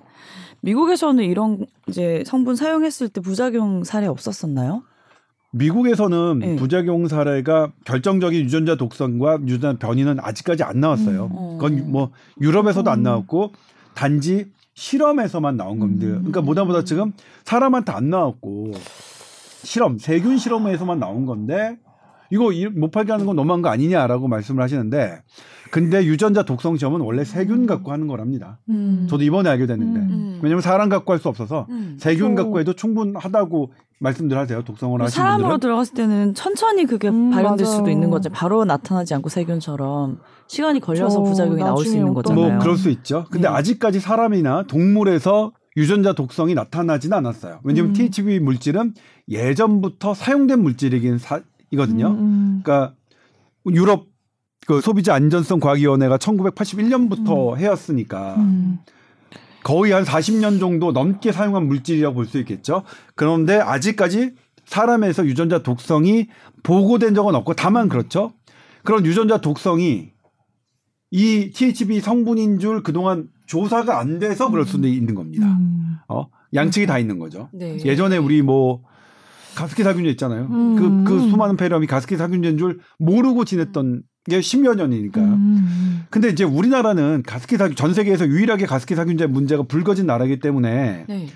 미국에서는 0.63 1.25
이런 1.25 1.67
이제 1.89 2.23
성분 2.27 2.57
사용했을 2.57 3.09
때 3.09 3.21
부작용 3.21 3.85
사례 3.85 4.07
없었었나요? 4.07 4.83
미국에서는 5.53 6.39
네. 6.39 6.57
부작용 6.57 7.07
사례가 7.09 7.73
결정적인 7.85 8.43
유전자 8.43 8.77
독성과 8.77 9.41
유전자 9.47 9.79
변이는 9.79 10.19
아직까지 10.21 10.63
안 10.63 10.81
나왔어요. 10.81 11.27
음. 11.27 11.59
그건 11.59 11.91
뭐 11.91 12.11
유럽에서도 12.41 12.91
안 12.91 13.01
음. 13.01 13.03
나왔고 13.03 13.53
단지 13.95 14.47
실험에서만 14.75 15.57
나온 15.57 15.79
겁니다. 15.79 16.07
음. 16.07 16.13
그러니까 16.19 16.41
보다 16.43 16.65
보다 16.65 16.83
지금 16.85 17.13
사람한테 17.45 17.93
안 17.93 18.11
나왔고 18.11 18.73
실험 19.63 19.99
세균 19.99 20.39
실험에서만 20.39 20.99
나온 20.99 21.27
건데 21.27 21.79
이거 22.31 22.53
이- 22.53 22.67
못 22.67 22.91
팔게 22.91 23.13
하는 23.13 23.27
건 23.27 23.37
너무한 23.37 23.61
거 23.63 23.69
아니냐라고 23.69 24.27
말씀을 24.29 24.63
하시는데 24.63 25.23
근데 25.71 26.05
유전자 26.05 26.43
독성 26.43 26.77
시험은 26.77 27.01
원래 27.01 27.25
세균 27.25 27.67
갖고 27.67 27.93
하는 27.93 28.07
거랍니다. 28.07 28.59
음. 28.69 29.07
저도 29.09 29.23
이번에 29.25 29.49
알게 29.51 29.67
됐는데 29.67 30.01
음. 30.01 30.41
왜냐면 30.43 30.61
사람 30.63 30.89
갖고 30.89 31.13
할 31.13 31.19
수 31.19 31.29
없어서 31.29 31.67
음. 31.71 31.97
세균. 32.01 32.35
갖고 32.35 32.59
해도 32.61 32.73
충분하다고 32.75 33.73
말씀들 34.03 34.37
하세요. 34.37 34.63
독성을 34.63 35.01
하신 35.01 35.15
사람으로 35.15 35.49
분들은. 35.51 35.61
들어갔을 35.61 35.95
때는 35.95 36.35
천천히 36.35 36.87
그게 36.87 37.09
음, 37.09 37.31
발현될 37.31 37.65
맞아요. 37.65 37.77
수도 37.79 37.91
있는 37.91 38.11
거죠. 38.11 38.31
바로 38.31 38.65
나타나지 38.65 39.15
않고 39.15 39.29
세균처럼 39.29 40.19
시간이 40.49 40.81
걸려서. 40.81 41.23
부작용이 41.23 41.63
나올 41.63 41.85
수 41.85 41.95
있는 41.97 42.13
거잖아요. 42.13 42.49
뭐 42.51 42.59
그럴 42.59 42.77
수 42.77 42.91
있죠. 42.91 43.27
근데 43.31 43.49
네. 43.49 43.55
아직까지 43.55 44.01
사람이나 44.01 44.65
동물에서 44.67 45.53
유전자 45.77 46.13
독성이 46.13 46.55
나타나지는 46.55 47.17
않았어요. 47.17 47.61
왜냐하면 47.65 47.93
음. 47.93 47.95
THB 47.95 48.41
물질은 48.41 48.95
예전부터 49.29 50.15
사용된 50.15 50.61
물질이긴 50.63 51.19
사, 51.19 51.41
이거든요. 51.71 52.09
음, 52.09 52.19
음. 52.19 52.61
그러니까 52.63 52.95
유럽 53.71 54.07
그 54.67 54.81
소비자 54.81 55.15
안전성 55.15 55.61
과학위원회가 55.61 56.19
1981년부터 56.19 57.57
해왔으니까 57.57 58.35
음. 58.39 58.79
거의 59.63 59.93
한 59.93 60.05
40년 60.05 60.59
정도 60.61 60.93
넘게 60.93 61.33
사용한 61.33 61.67
물질이라고 61.67 62.15
볼 62.15 62.27
수 62.27 62.39
있겠죠. 62.39 62.83
그런데 63.15 63.57
아직까지 63.59 64.35
사람에서 64.65 65.27
유전자 65.27 65.63
독성이 65.63 66.29
보고된 66.63 67.15
적은 67.15 67.35
없고 67.35 67.55
다만 67.55 67.89
그렇죠. 67.89 68.33
그런 68.85 69.05
유전자 69.05 69.39
독성이 69.39 70.13
이 71.11 71.51
THB 71.53 72.01
성분인 72.01 72.59
줄 72.59 72.83
그동안 72.83 73.29
조사가 73.47 73.99
안 73.99 74.19
돼서 74.19 74.51
그럴 74.51 74.65
수도 74.65 74.89
있는 74.89 75.15
겁니다. 75.15 75.47
음. 75.47 75.97
어? 76.09 76.27
양측이 76.55 76.87
다 76.87 76.99
있는 76.99 77.19
거죠. 77.19 77.49
네. 77.53 77.77
예전에 77.85 78.17
우리 78.17 78.41
뭐 78.43 78.83
가습기 79.55 79.83
살균제 79.83 80.09
있잖아요. 80.13 80.47
음. 80.51 81.05
그, 81.05 81.11
그 81.11 81.21
수많은 81.29 81.57
폐렴이 81.57 81.87
가습기 81.87 82.17
살균제인 82.17 82.57
줄 82.57 82.81
모르고 82.99 83.45
지냈던 83.45 84.03
게 84.31 84.39
10여 84.39 84.77
년이니까요. 84.77 85.25
음. 85.25 86.05
근데 86.11 86.29
이제 86.29 86.45
우리나라는 86.45 87.23
가습기 87.27 87.57
살균 87.57 87.75
전 87.77 87.93
세계에서 87.93 88.27
유일하게 88.29 88.67
가습기 88.67 88.95
살균제 88.95 89.27
문제가 89.27 89.65
불거진 89.65 90.07
나라이기 90.07 90.39
때문에 90.39 91.05
네. 91.09 91.27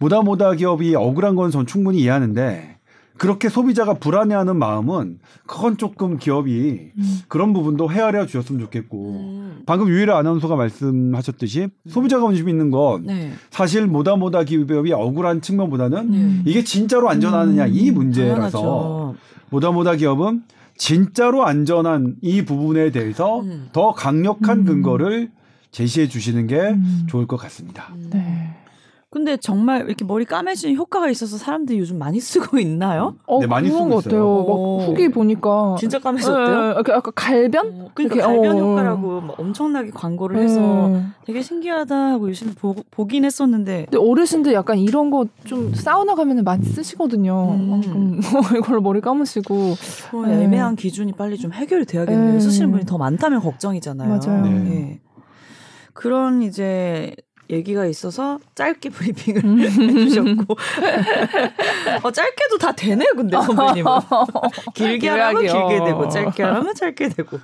모다 0.00 0.22
모다 0.22 0.52
기업이 0.54 0.94
억울한 0.96 1.36
건 1.36 1.52
전 1.52 1.66
충분히 1.66 2.00
이해하는데 2.00 2.78
그렇게 3.16 3.48
소비자가 3.48 3.94
불안해하는 3.94 4.56
마음은 4.56 5.20
그건 5.46 5.76
조금 5.76 6.16
기업이 6.18 6.90
음. 6.98 7.18
그런 7.28 7.52
부분도 7.52 7.92
헤아려 7.92 8.26
주셨으면 8.26 8.60
좋겠고 8.62 9.20
음. 9.20 9.62
방금 9.64 9.88
유일아 9.88 10.18
아나운서가 10.18 10.56
말씀하셨듯이 10.56 11.68
소비자가 11.88 12.24
관심 12.24 12.48
있는 12.48 12.72
건 12.72 13.04
네. 13.06 13.30
사실 13.50 13.86
모다 13.86 14.16
모다 14.16 14.42
기업이 14.42 14.92
억울한 14.92 15.42
측면보다는 15.42 16.10
네. 16.10 16.42
이게 16.46 16.64
진짜로 16.64 17.08
안전하느냐 17.08 17.66
이 17.68 17.92
문제라서. 17.92 19.14
모다 19.50 19.70
모다 19.70 19.94
기업은 19.94 20.42
진짜로 20.82 21.46
안전한 21.46 22.16
이 22.22 22.44
부분에 22.44 22.90
대해서 22.90 23.42
음. 23.42 23.68
더 23.72 23.92
강력한 23.92 24.58
음. 24.58 24.64
근거를 24.64 25.30
제시해 25.70 26.08
주시는 26.08 26.48
게 26.48 26.58
음. 26.58 27.06
좋을 27.08 27.28
것 27.28 27.36
같습니다. 27.36 27.92
음. 27.94 28.10
네. 28.12 28.51
근데 29.12 29.36
정말 29.36 29.86
이렇게 29.86 30.06
머리 30.06 30.24
까매지는 30.24 30.74
효과가 30.74 31.10
있어서 31.10 31.36
사람들이 31.36 31.78
요즘 31.78 31.98
많이 31.98 32.18
쓰고 32.18 32.58
있나요? 32.58 33.14
어, 33.26 33.40
네, 33.40 33.46
많이 33.46 33.68
쓰고 33.68 33.88
것 33.90 34.04
같아요. 34.04 34.36
막 34.38 34.88
후기 34.88 35.10
보니까 35.10 35.76
진짜 35.78 35.98
까매졌대요? 35.98 36.74
네, 36.82 36.92
아까 36.94 37.10
갈변? 37.14 37.66
어, 37.66 37.90
그러니까 37.92 38.16
이렇게, 38.16 38.20
갈변 38.22 38.56
어. 38.56 38.60
효과라고 38.70 39.20
막 39.20 39.38
엄청나게 39.38 39.90
광고를 39.90 40.38
해서 40.38 40.88
네. 40.88 41.02
되게 41.26 41.42
신기하다 41.42 41.94
하고 41.94 42.30
요즘 42.30 42.54
보, 42.54 42.74
보긴 42.90 43.26
했었는데 43.26 43.86
근데 43.90 43.98
어르신들 44.02 44.54
약간 44.54 44.78
이런 44.78 45.10
거 45.10 45.26
좀 45.44 45.74
사우나 45.74 46.14
가면은 46.14 46.44
많이 46.44 46.64
쓰시거든요. 46.64 47.56
음. 47.58 47.72
어, 47.72 47.80
음. 47.94 48.20
이걸로 48.56 48.80
머리 48.80 49.00
감으시고. 49.00 49.74
네. 50.26 50.44
애매한 50.44 50.76
기준이 50.76 51.12
빨리 51.12 51.36
좀 51.36 51.52
해결이 51.52 51.84
돼야겠네요. 51.84 52.32
네. 52.34 52.40
쓰시는 52.40 52.70
분이 52.70 52.86
더 52.86 52.96
많다면 52.96 53.40
걱정이잖아요. 53.40 54.08
맞아요. 54.08 54.42
네. 54.46 54.70
예. 54.70 55.00
그런 55.92 56.42
이제 56.42 57.14
얘기가 57.52 57.84
있어서 57.86 58.38
짧게 58.54 58.88
브리핑을 58.88 59.44
음. 59.44 59.60
해주셨고 59.60 60.56
어, 62.02 62.10
짧게도 62.10 62.58
다 62.58 62.72
되네요. 62.72 63.08
근데 63.14 63.36
선배님은 63.36 63.92
길게 64.74 64.98
길하게요. 64.98 65.68
길게 65.68 65.84
되고 65.84 66.08
짧게 66.08 66.42
하라면 66.42 66.74
짧게 66.74 67.10
되고 67.10 67.38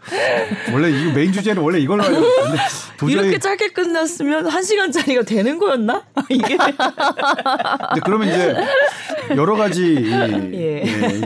원래 0.72 0.90
이 0.90 1.12
메인 1.12 1.30
주제는 1.32 1.62
원래 1.62 1.78
이걸로 1.78 2.02
하려고 2.02 2.24
했는데 2.24 2.62
도저히 2.96 3.22
이렇게 3.24 3.38
짧게 3.38 3.68
끝났으면 3.68 4.46
한 4.46 4.62
시간짜리가 4.62 5.22
되는 5.22 5.58
거였나? 5.58 6.02
이게 6.30 6.56
근데 6.56 8.00
그러면 8.04 8.28
이제 8.28 8.56
여러 9.36 9.56
가지 9.56 9.94
이- 9.94 10.10
예. 10.54 10.82
예, 10.82 11.20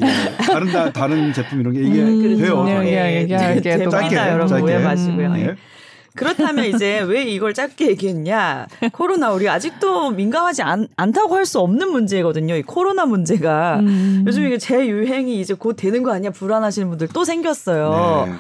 다른 0.45 0.73
다, 0.73 0.93
다른 0.93 1.33
제품 1.33 1.61
이런 1.61 1.73
게 1.73 1.81
이게 1.81 2.01
음, 2.01 2.37
돼요. 2.39 2.65
네, 2.65 2.75
저는. 2.75 2.87
예, 2.89 3.17
얘기할게. 3.21 3.85
또 3.85 3.91
짧게, 3.91 4.09
됩니다, 4.09 4.29
여러분 4.33 4.49
짧게. 4.49 4.65
오해 4.65 4.79
마시고요. 4.85 5.35
예. 5.37 5.41
예. 5.43 5.55
그렇다면 6.15 6.67
이제 6.67 7.01
왜 7.01 7.23
이걸 7.25 7.55
짧게 7.55 7.89
얘기했냐? 7.89 8.67
코로나 8.93 9.33
우리 9.33 9.49
아직도 9.49 10.11
민감하지 10.11 10.63
않, 10.63 10.87
않다고 10.97 11.35
할 11.37 11.43
수 11.47 11.59
없는 11.59 11.91
문제거든요. 11.91 12.55
이 12.55 12.63
코로나 12.63 13.05
문제가 13.05 13.81
음. 13.81 14.23
요즘 14.27 14.45
이게 14.47 14.59
재유행이 14.59 15.41
이제 15.41 15.55
곧 15.55 15.75
되는 15.75 16.03
거 16.05 16.13
아니야? 16.13 16.31
불안하시는 16.31 16.89
분들 16.89 17.09
또 17.13 17.25
생겼어요. 17.25 18.25
네. 18.29 18.33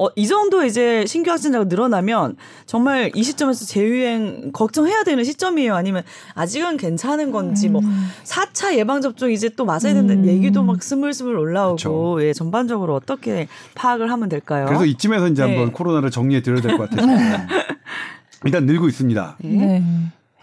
어, 0.00 0.08
이 0.16 0.26
정도 0.26 0.64
이제 0.64 1.04
신규 1.04 1.30
확진자가 1.30 1.66
늘어나면 1.66 2.36
정말 2.64 3.10
이 3.14 3.22
시점에서 3.22 3.66
재유행 3.66 4.50
걱정해야 4.50 5.04
되는 5.04 5.22
시점이에요. 5.24 5.74
아니면 5.74 6.04
아직은 6.34 6.78
괜찮은 6.78 7.30
건지 7.30 7.68
뭐 7.68 7.82
4차 8.24 8.74
예방 8.78 9.02
접종 9.02 9.30
이제 9.30 9.50
또 9.50 9.66
맞아야 9.66 9.92
된다는 9.92 10.24
음. 10.24 10.28
얘기도 10.28 10.62
막 10.62 10.82
스물스물 10.82 11.36
올라오고 11.36 11.76
그쵸. 11.76 12.18
예, 12.22 12.32
전반적으로 12.32 12.94
어떻게 12.94 13.46
파악을 13.74 14.10
하면 14.10 14.30
될까요? 14.30 14.64
그래서 14.64 14.86
이쯤에서 14.86 15.28
이제 15.28 15.44
네. 15.44 15.50
한번 15.54 15.72
코로나를 15.74 16.10
정리해 16.10 16.40
드려야 16.40 16.62
될 16.62 16.78
것 16.78 16.88
같아요. 16.88 17.06
일단 18.46 18.64
늘고 18.64 18.88
있습니다. 18.88 19.36
네. 19.42 19.82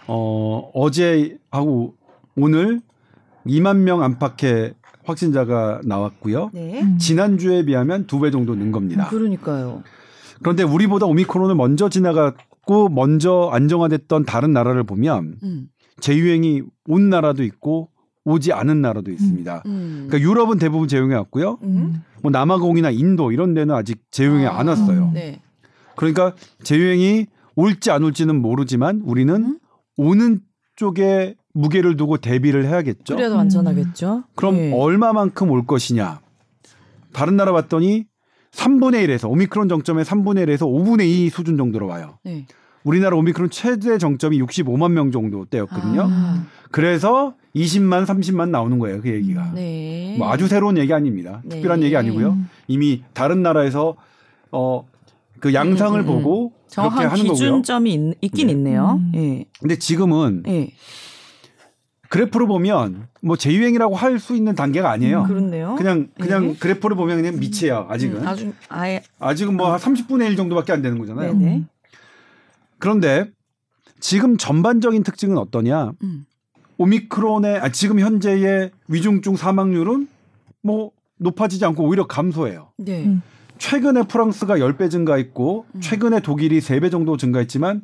어, 0.06 0.70
어제하고 0.76 1.96
오늘 2.36 2.80
2만 3.48 3.78
명 3.78 4.04
안팎의 4.04 4.76
확진자가 5.08 5.82
나왔고요. 5.86 6.52
네. 6.54 6.82
음. 6.82 6.98
지난주에 6.98 7.64
비하면 7.66 8.06
두 8.08 8.20
배 8.20 8.30
정도 8.32 8.56
는 8.56 8.72
겁니다. 8.72 9.08
그러니까요. 9.10 9.84
그런데 10.42 10.64
우리보다 10.64 11.06
오미크론을 11.06 11.56
먼저 11.56 11.90
지나갔고 11.90 12.90
먼저 12.90 13.50
안정화됐던 13.52 14.26
다른 14.26 14.52
나라를 14.54 14.84
보면 14.84 15.36
음. 15.44 15.68
재유행이 16.00 16.62
온 16.88 17.10
나라도 17.10 17.44
있고 17.44 17.90
오지 18.26 18.52
않은 18.54 18.82
나라도 18.82 19.10
있습니다. 19.12 19.64
음. 19.66 20.06
그러니까 20.10 20.20
유럽은 20.30 20.58
대부분 20.60 20.88
재유행해 20.88 21.16
왔고요. 21.16 21.60
음. 21.64 22.04
뭐 22.22 22.30
남아공이나 22.32 22.90
인도 22.92 23.32
이런 23.32 23.54
데는 23.54 23.74
아직 23.74 24.02
재유행이 24.12 24.46
아, 24.48 24.60
안 24.60 24.68
왔어요. 24.68 25.12
네. 25.14 25.40
그러니까 25.96 26.34
재유행이 26.64 27.28
올지 27.56 27.90
안 27.90 28.04
올지는 28.04 28.40
모르지만 28.42 29.02
우리는 29.06 29.34
음? 29.36 29.60
오는 29.96 30.42
쪽에 30.76 31.36
무게를 31.58 31.98
두고 31.98 32.18
대비를 32.18 32.66
해야겠죠. 32.66 33.16
그래도 33.16 33.36
음. 33.36 33.40
안전하겠죠. 33.42 34.24
그럼 34.36 34.56
예. 34.58 34.72
얼마만큼 34.74 35.50
올 35.52 35.66
것이냐? 35.66 36.20
다른 37.14 37.36
나라 37.36 37.52
봤더니 37.52 38.06
3분의 38.52 39.08
1에서 39.08 39.30
오미크론 39.30 39.68
정점의 39.70 40.06
3분의 40.06 40.46
1에서 40.48 40.62
5분의 40.62 41.08
2 41.08 41.30
수준 41.30 41.58
정도로 41.58 41.88
와요. 41.88 42.18
네. 42.24 42.46
우리나라 42.84 43.18
오미크론 43.18 43.50
최대 43.50 43.98
정점이 43.98 44.40
65만 44.42 44.92
명 44.92 45.12
정도 45.12 45.46
때였거든요. 45.46 46.08
아, 46.10 46.44
그래서 46.72 47.36
20만, 47.56 48.06
30만 48.06 48.50
나오는 48.50 48.78
거예요. 48.80 49.02
그 49.02 49.10
얘기가. 49.10 49.52
네. 49.54 50.16
뭐 50.18 50.30
아주 50.32 50.48
새로운 50.48 50.78
얘기 50.78 50.94
아닙니다. 50.94 51.42
네. 51.44 51.56
특별한 51.56 51.82
얘기 51.84 51.98
아니고요. 51.98 52.30
음. 52.30 52.50
이미 52.68 53.04
다른 53.14 53.42
나라에서 53.42 53.96
어 54.52 54.86
그 55.40 55.54
양상을 55.54 56.00
음, 56.00 56.08
음, 56.08 56.10
음. 56.10 56.24
보고 56.24 56.52
그렇게 56.72 56.96
하는 56.96 57.10
거고요. 57.10 57.34
기준점이 57.34 58.14
있, 58.22 58.32
긴 58.32 58.48
네. 58.48 58.54
있네요. 58.54 59.00
음. 59.00 59.12
예. 59.16 59.46
근데 59.60 59.78
지금은 59.78 60.44
예. 60.48 60.70
그래프를 62.10 62.48
보면 62.48 63.08
뭐 63.22 63.36
재유행이라고 63.36 63.96
할 63.96 64.20
수 64.20 64.36
있는 64.36 64.56
단계가 64.56 64.90
아니에요. 64.92 65.24
그렇네요. 65.24 65.76
그냥 65.76 66.10
그냥 66.20 66.48
네. 66.48 66.56
그래프를 66.58 66.96
보면 66.96 67.18
그냥 67.22 67.40
밑이에요. 67.40 67.88
아직은. 67.90 68.22
음, 68.22 68.28
아주 68.28 68.54
아예 68.70 69.04
아직은 69.20 69.56
뭐 69.58 69.72
한 69.72 69.80
30분의 69.80 70.28
1 70.32 70.36
정도밖에 70.36 70.72
안 70.74 70.82
되는 70.82 70.98
거잖아요. 70.98 71.34
네네. 71.34 71.64
그런데 72.80 73.30
지금 74.00 74.38
전반적인 74.38 75.04
특징은 75.04 75.38
어떠냐? 75.38 75.92
음. 76.04 76.26
오미크론의 76.78 77.60
아, 77.60 77.70
지금 77.70 78.00
현재의 78.00 78.72
위중증 78.88 79.36
사망률은 79.36 80.08
뭐 80.62 80.92
높아지지 81.18 81.66
않고 81.66 81.84
오히려 81.84 82.06
감소해요. 82.06 82.72
네. 82.78 83.06
음. 83.06 83.22
최근에 83.58 84.04
프랑스가 84.04 84.58
10배 84.58 84.92
증가했고 84.92 85.66
음. 85.74 85.82
최근에 85.82 86.20
독일이 86.20 86.60
3배 86.60 86.92
정도 86.92 87.18
증가했지만 87.18 87.82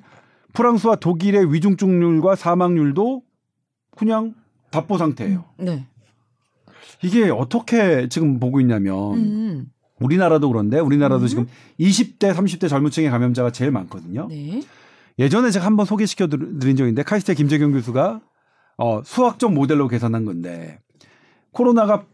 프랑스와 0.54 0.98
독일의 0.98 1.52
위중증률과 1.52 2.36
사망률도 2.36 3.24
그냥 3.96 4.34
답보 4.72 4.98
상태예요. 4.98 5.46
네. 5.58 5.86
이게 7.04 7.30
어떻게 7.30 8.08
지금 8.10 8.40
보고 8.40 8.60
있냐면 8.62 9.14
음. 9.16 9.66
우리나라도 10.00 10.48
그런데 10.50 10.80
우리나라도 10.80 11.26
음. 11.26 11.28
지금 11.28 11.48
20대, 11.80 12.34
30대 12.34 12.70
젊은 12.70 12.92
층의 12.92 13.10
감염자가 13.10 13.52
제일 13.52 13.72
많거든요. 13.72 14.28
네. 14.28 14.62
예전에 15.20 15.52
제가 15.52 15.66
한번 15.66 15.86
소개시켜 15.86 16.28
드- 16.28 16.60
드린 16.60 16.78
있는데 16.78 17.04
카이스트 17.04 17.34
김재경 17.36 17.72
교수가 17.72 18.22
어, 18.78 19.02
수학적 19.04 19.54
모델로 19.54 19.88
계산한 19.88 20.26
건데 20.26 20.80
코로나가 21.52 22.06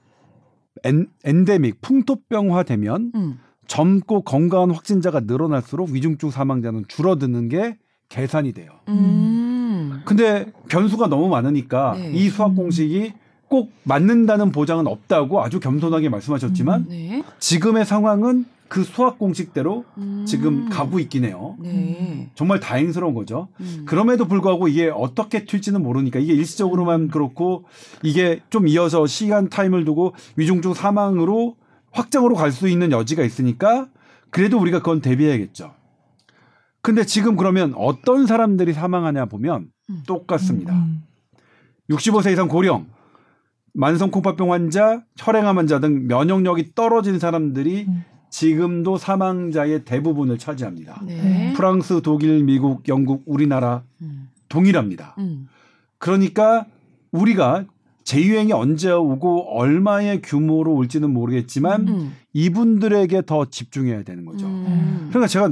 엔, 0.83 1.07
엔데믹 1.24 1.81
풍토병화 1.81 2.63
되면 2.63 3.12
음. 3.15 3.39
젊고 3.67 4.24
건강한 4.24 4.71
확진자가 4.71 5.21
늘어날수록 5.21 5.89
위중증 5.91 6.31
사망자는 6.31 6.86
줄어드는 6.88 7.48
게 7.50 7.77
계산이 8.09 8.53
돼요. 8.53 8.71
음. 8.89 9.49
근데 10.10 10.51
변수가 10.70 11.06
너무 11.06 11.28
많으니까 11.30 11.94
네. 11.94 12.12
이 12.13 12.30
수학 12.30 12.56
공식이 12.56 13.13
꼭 13.48 13.72
맞는다는 13.84 14.51
보장은 14.51 14.88
없다고 14.88 15.44
아주 15.44 15.60
겸손하게 15.60 16.10
말씀하셨지만 16.10 16.88
네. 16.89 17.24
지금의 17.38 17.86
상황은 17.86 18.46
그 18.68 18.84
수학 18.84 19.20
공식대로 19.20 19.86
음. 20.00 20.25
지금 20.28 20.68
가고 20.70 20.98
있긴 20.98 21.25
해요. 21.25 21.58
네. 21.60 22.32
정말 22.34 22.60
다행스러운 22.60 23.13
거죠. 23.13 23.50
음. 23.60 23.84
그럼에도 23.86 24.25
불구하고 24.25 24.68
이게 24.68 24.89
어떻게 24.89 25.46
튈지는 25.46 25.84
모르니까 25.84 26.18
이게 26.18 26.34
일시적으로만 26.34 27.10
그렇고 27.10 27.66
이게 28.01 28.39
좀 28.50 28.68
이어서 28.68 29.06
시간 29.06 29.48
타임을 29.48 29.86
두고 29.86 30.16
위중증 30.38 30.74
사망으로 30.74 31.56
확정으로 31.92 32.34
갈 32.34 32.51
수 32.51 32.68
있는 32.68 32.92
여지가 32.92 33.24
있으니까 33.24 33.88
그래도 34.32 34.58
우리가 34.60 34.80
그건 34.80 35.01
대비해야겠죠. 35.01 35.75
근데 36.82 37.06
지금 37.06 37.36
그러면 37.36 37.75
어떤 37.75 38.25
사람들이 38.25 38.74
사망하냐 38.74 39.25
보면 39.25 39.62
음. 39.62 39.78
똑같습니다. 40.05 40.74
음. 40.74 41.03
65세 41.89 42.31
이상 42.31 42.48
고령, 42.48 42.87
만성 43.74 44.11
콩팥병 44.11 44.51
환자, 44.51 45.03
혈행암 45.18 45.57
환자 45.57 45.79
등 45.79 46.07
면역력이 46.07 46.75
떨어진 46.75 47.20
사람들이 47.20 47.85
음. 47.87 48.03
지금도 48.29 48.98
사망자의 48.98 49.85
대부분을 49.85 50.37
차지합니다. 50.37 51.01
네. 51.05 51.53
프랑스, 51.55 52.01
독일, 52.01 52.44
미국, 52.44 52.87
영국, 52.87 53.24
우리나라 53.25 53.83
음. 54.01 54.29
동일합니다. 54.50 55.16
음. 55.18 55.48
그러니까 55.98 56.66
우리가 57.11 57.66
재유행이 58.03 58.53
언제 58.53 58.92
오고 58.92 59.57
얼마의 59.57 60.22
규모로 60.22 60.74
올지는 60.74 61.11
모르겠지만 61.11 61.87
음. 61.87 62.14
이분들에게 62.33 63.24
더 63.25 63.46
집중해야 63.46 64.03
되는 64.03 64.25
거죠. 64.25 64.48
음. 64.48 65.09
그러니까 65.09 65.27
제가 65.27 65.50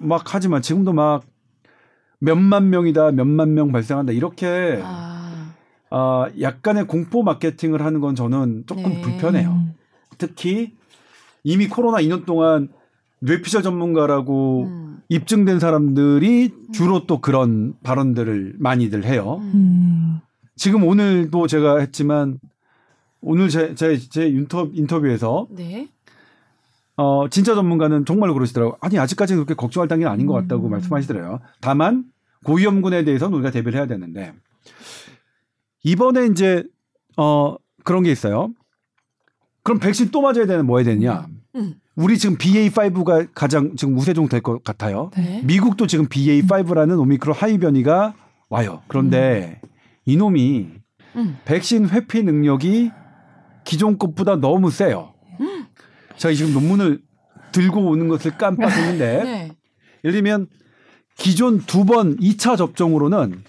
막 0.00 0.22
하지만 0.26 0.62
지금도 0.62 0.92
막 0.92 1.24
몇만 2.20 2.70
명이다, 2.70 3.12
몇만 3.12 3.54
명 3.54 3.72
발생한다 3.72 4.12
이렇게 4.12 4.80
아. 4.82 5.54
아, 5.90 6.28
약간의 6.40 6.86
공포 6.86 7.22
마케팅을 7.22 7.84
하는 7.84 8.00
건 8.00 8.14
저는 8.14 8.64
조금 8.66 8.84
네. 8.84 9.00
불편해요. 9.00 9.50
음. 9.50 9.74
특히 10.18 10.74
이미 11.44 11.68
코로나 11.68 11.98
2년 11.98 12.26
동안 12.26 12.68
뇌피셜 13.20 13.62
전문가라고 13.62 14.64
음. 14.64 14.98
입증된 15.08 15.58
사람들이 15.58 16.52
주로 16.72 17.06
또 17.06 17.20
그런 17.20 17.74
발언들을 17.82 18.56
많이들 18.58 19.04
해요. 19.04 19.40
음. 19.54 20.20
지금 20.56 20.84
오늘도 20.84 21.46
제가 21.46 21.78
했지만 21.78 22.38
오늘 23.20 23.48
제, 23.48 23.74
제, 23.74 23.96
제 23.96 24.28
인터, 24.28 24.68
인터뷰에서 24.72 25.48
네. 25.50 25.88
어, 26.98 27.28
진짜 27.28 27.54
전문가는 27.54 28.04
정말 28.04 28.32
그러시더라고요. 28.32 28.76
아니, 28.80 28.98
아직까지는 28.98 29.44
그렇게 29.44 29.54
걱정할 29.58 29.86
단계는 29.88 30.10
아닌 30.12 30.26
것 30.26 30.34
같다고 30.34 30.66
음. 30.66 30.72
말씀하시더래요. 30.72 31.38
다만, 31.60 32.04
고위험군에 32.44 33.04
대해서는 33.04 33.34
우리가 33.36 33.52
대비를 33.52 33.78
해야 33.78 33.86
되는데, 33.86 34.32
이번에 35.84 36.26
이제, 36.26 36.64
어, 37.16 37.54
그런 37.84 38.02
게 38.02 38.10
있어요. 38.10 38.50
그럼 39.62 39.78
백신 39.78 40.10
또 40.10 40.20
맞아야 40.22 40.46
되는 40.46 40.66
뭐 40.66 40.78
해야 40.78 40.84
되냐? 40.84 41.26
음. 41.54 41.74
우리 41.94 42.18
지금 42.18 42.36
BA5가 42.36 43.28
가장 43.34 43.74
지금 43.76 43.96
우세종 43.96 44.28
될 44.28 44.40
것 44.40 44.62
같아요. 44.64 45.10
네. 45.16 45.42
미국도 45.44 45.86
지금 45.86 46.06
BA5라는 46.06 46.98
오미크론 46.98 47.34
하이 47.36 47.58
변이가 47.58 48.14
와요. 48.48 48.82
그런데 48.88 49.60
이놈이 50.04 50.68
음. 51.16 51.38
백신 51.44 51.88
회피 51.90 52.22
능력이 52.22 52.90
기존 53.64 53.98
것보다 53.98 54.36
너무 54.36 54.70
세요. 54.70 55.12
제가 56.18 56.34
지금 56.34 56.52
논문을 56.52 57.00
들고 57.52 57.80
오는 57.88 58.08
것을 58.08 58.36
깜빡했는데 58.36 59.22
네. 59.24 59.50
예를 60.04 60.12
들면 60.12 60.48
기존 61.16 61.60
두 61.60 61.84
번 61.84 62.16
2차 62.18 62.56
접종으로는 62.56 63.42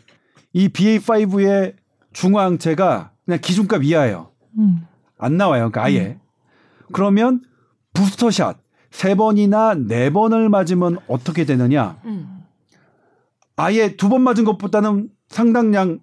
이 0.53 0.67
BA5의 0.69 1.75
중화항체가 2.13 3.11
그냥 3.25 3.39
기준값 3.41 3.83
이하예요. 3.83 4.31
음. 4.57 4.87
안 5.17 5.37
나와요. 5.37 5.69
그러니까 5.69 5.83
아예. 5.83 6.17
그러면 6.91 7.41
부스터샷 7.93 8.57
세 8.89 9.13
번이나 9.13 9.75
네 9.75 10.09
번을 10.09 10.49
맞으면 10.49 10.97
어떻게 11.07 11.45
되느냐? 11.45 11.99
음. 12.05 12.39
아예 13.57 13.95
두 13.95 14.09
번 14.09 14.21
맞은 14.21 14.45
것보다는 14.45 15.09
상당량 15.27 15.99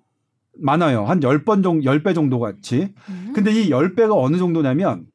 많아요. 0.59 1.05
한 1.05 1.21
10번 1.21 1.63
정도, 1.65 1.91
10배 1.91 2.15
정도 2.15 2.39
같이. 2.39 2.95
음. 3.09 3.33
근데 3.35 3.51
이 3.53 3.71
10배가 3.71 4.15
어느 4.17 4.37
정도냐면 4.37 5.07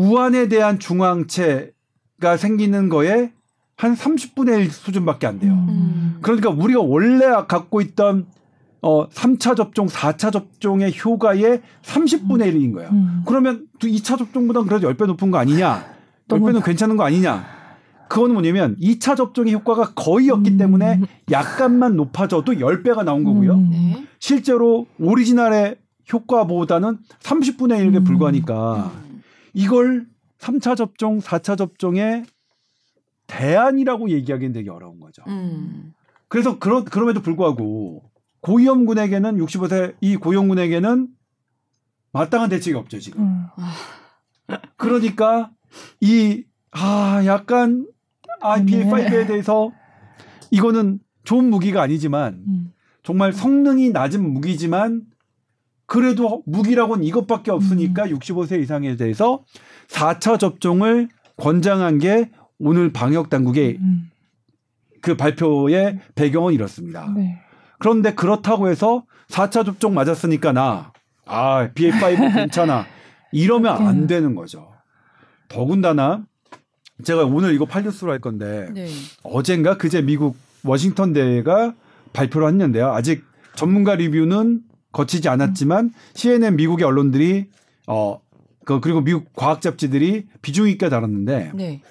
우한에 0.00 0.48
대한 0.48 0.78
중앙체가 0.78 2.38
생기는 2.38 2.88
거에 2.88 3.32
한 3.76 3.94
30분의 3.94 4.60
1 4.60 4.70
수준밖에 4.70 5.26
안 5.26 5.38
돼요. 5.38 5.52
음. 5.52 6.18
그러니까 6.22 6.48
우리가 6.48 6.80
원래 6.80 7.26
갖고 7.46 7.82
있던 7.82 8.26
어 8.82 9.08
3차 9.10 9.56
접종, 9.56 9.88
4차 9.88 10.32
접종의 10.32 10.94
효과의 11.04 11.60
30분의 11.82 12.54
1인 12.54 12.72
거예요. 12.74 12.88
음. 12.90 13.22
그러면 13.26 13.66
2차 13.78 14.16
접종보다 14.16 14.62
그래도 14.62 14.90
10배 14.90 15.06
높은 15.06 15.30
거 15.30 15.36
아니냐? 15.36 15.84
너무 16.28 16.46
10배는 16.46 16.64
괜찮은 16.64 16.96
거 16.96 17.04
아니냐? 17.04 17.44
그건 18.08 18.32
뭐냐면 18.32 18.76
2차 18.80 19.16
접종의 19.16 19.52
효과가 19.52 19.92
거의 19.94 20.30
없기 20.30 20.52
음. 20.52 20.56
때문에 20.56 21.00
약간만 21.30 21.96
높아져도 21.96 22.54
10배가 22.54 23.04
나온 23.04 23.22
거고요. 23.22 23.54
음. 23.54 23.68
네. 23.70 24.06
실제로 24.18 24.86
오리지널의 24.98 25.76
효과보다는 26.10 26.98
30분의 27.20 27.86
1에 27.86 27.96
음. 27.96 28.04
불과하니까 28.04 28.92
음. 29.06 29.09
이걸 29.52 30.06
3차 30.38 30.76
접종, 30.76 31.18
4차 31.18 31.56
접종의 31.56 32.24
대안이라고 33.26 34.10
얘기하기는 34.10 34.52
되게 34.52 34.70
어려운 34.70 34.98
거죠. 35.00 35.22
음. 35.28 35.94
그래서 36.28 36.58
그러, 36.58 36.84
그럼에도 36.84 37.20
불구하고 37.22 38.02
고위험군에게는 38.40 39.36
65세 39.38 39.96
이 40.00 40.16
고위험군에게는 40.16 41.08
마땅한 42.12 42.50
대책이 42.50 42.76
없죠 42.76 42.98
지금. 42.98 43.22
음. 43.22 43.46
그러니까 44.76 45.50
이 46.00 46.44
아 46.72 47.22
약간 47.26 47.86
IPA5에 48.40 49.26
대해서 49.26 49.72
이거는 50.50 51.00
좋은 51.24 51.44
무기가 51.50 51.82
아니지만 51.82 52.42
음. 52.46 52.72
정말 53.02 53.32
성능이 53.32 53.90
낮은 53.90 54.32
무기지만 54.32 55.02
그래도 55.90 56.44
무기라고는 56.46 57.02
이것밖에 57.02 57.50
없으니까 57.50 58.04
65세 58.04 58.62
이상에 58.62 58.94
대해서 58.94 59.42
4차 59.88 60.38
접종을 60.38 61.08
권장한 61.36 61.98
게 61.98 62.30
오늘 62.60 62.92
방역 62.92 63.28
당국의 63.28 63.78
음. 63.80 64.08
그 65.00 65.16
발표의 65.16 65.98
배경은 66.14 66.54
이렇습니다. 66.54 67.12
네. 67.16 67.40
그런데 67.80 68.14
그렇다고 68.14 68.68
해서 68.68 69.02
4차 69.30 69.66
접종 69.66 69.92
맞았으니까 69.94 70.52
나, 70.52 70.92
아, 71.26 71.68
BA5 71.74 72.34
괜찮아. 72.38 72.86
이러면 73.32 73.84
안 73.84 74.06
되는 74.06 74.36
거죠. 74.36 74.70
더군다나 75.48 76.24
제가 77.02 77.24
오늘 77.24 77.52
이거 77.52 77.64
팔뉴스로 77.64 78.12
할 78.12 78.20
건데 78.20 78.68
네. 78.72 78.86
어젠가 79.24 79.76
그제 79.76 80.02
미국 80.02 80.36
워싱턴 80.62 81.12
대회가 81.12 81.74
발표를 82.12 82.46
했는데요. 82.46 82.92
아직 82.92 83.24
전문가 83.56 83.96
리뷰는 83.96 84.69
거치지 84.92 85.28
않았지만 85.28 85.92
CNN 86.14 86.56
미국의 86.56 86.84
언론들이 86.86 87.48
어 87.86 88.20
그, 88.64 88.80
그리고 88.80 89.00
미국 89.00 89.32
과학 89.34 89.60
잡지들이 89.60 90.26
비중 90.42 90.68
있게 90.68 90.88
다뤘는데 90.88 91.52
네. 91.54 91.82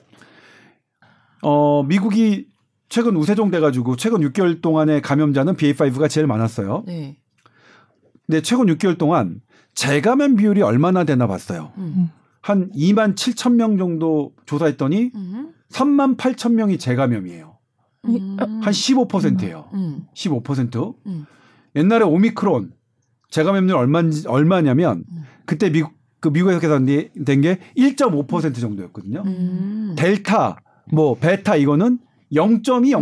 어 1.41 1.83
미국이 1.83 2.47
최근 2.89 3.15
우세종 3.15 3.51
돼가지고 3.51 3.95
최근 3.95 4.19
6개월 4.21 4.61
동안의 4.61 5.01
감염자는 5.01 5.55
BA5가 5.55 6.09
제일 6.09 6.27
많았어요. 6.27 6.83
네. 6.87 7.17
근데 8.25 8.41
최근 8.41 8.65
6개월 8.67 8.97
동안 8.97 9.41
재감염 9.75 10.35
비율이 10.35 10.61
얼마나 10.61 11.03
되나 11.03 11.27
봤어요. 11.27 11.71
음. 11.77 12.09
한 12.41 12.71
2만 12.71 13.15
7천 13.15 13.53
명 13.53 13.77
정도 13.77 14.33
조사했더니 14.45 15.11
음. 15.15 15.53
3만 15.71 16.17
8천 16.17 16.53
명이 16.53 16.77
재감염이에요. 16.77 17.57
음. 18.05 18.37
한 18.39 18.61
15%예요. 18.61 19.69
음. 19.73 20.05
15%. 20.15 20.95
음. 21.05 21.25
옛날에 21.75 22.03
오미크론 22.03 22.71
재감염률 23.29 23.75
얼마인지 23.75 24.27
얼마냐면 24.27 25.03
음. 25.11 25.23
그때 25.45 25.71
미국 25.71 25.93
그 26.19 26.29
미국에서 26.29 26.59
계산된 26.59 27.41
게 27.41 27.59
1.5% 27.77 28.59
정도였거든요. 28.59 29.23
음. 29.25 29.95
델타 29.97 30.57
뭐 30.91 31.15
베타 31.15 31.55
이거는 31.55 31.99
0.2, 32.33 32.61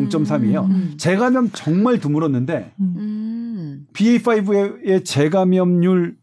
0.3이에요. 0.09 0.65
음. 0.65 0.93
재감염 0.97 1.49
정말 1.53 1.99
드물었는데 1.99 2.73
음. 2.79 3.87
BA5의 3.93 5.03
재감염률 5.05 6.15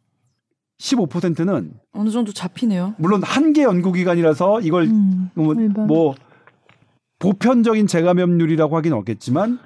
15%는 0.78 1.72
어느 1.92 2.10
정도 2.10 2.32
잡히네요. 2.32 2.94
물론 2.98 3.22
한 3.22 3.52
개 3.52 3.62
연구기관이라서 3.62 4.60
이걸 4.62 4.84
음. 4.84 5.30
뭐. 5.34 5.54
뭐 5.86 6.14
보편적인 7.20 7.86
재감염률이라고 7.86 8.76
하긴 8.76 8.92
없겠지만 8.92 9.58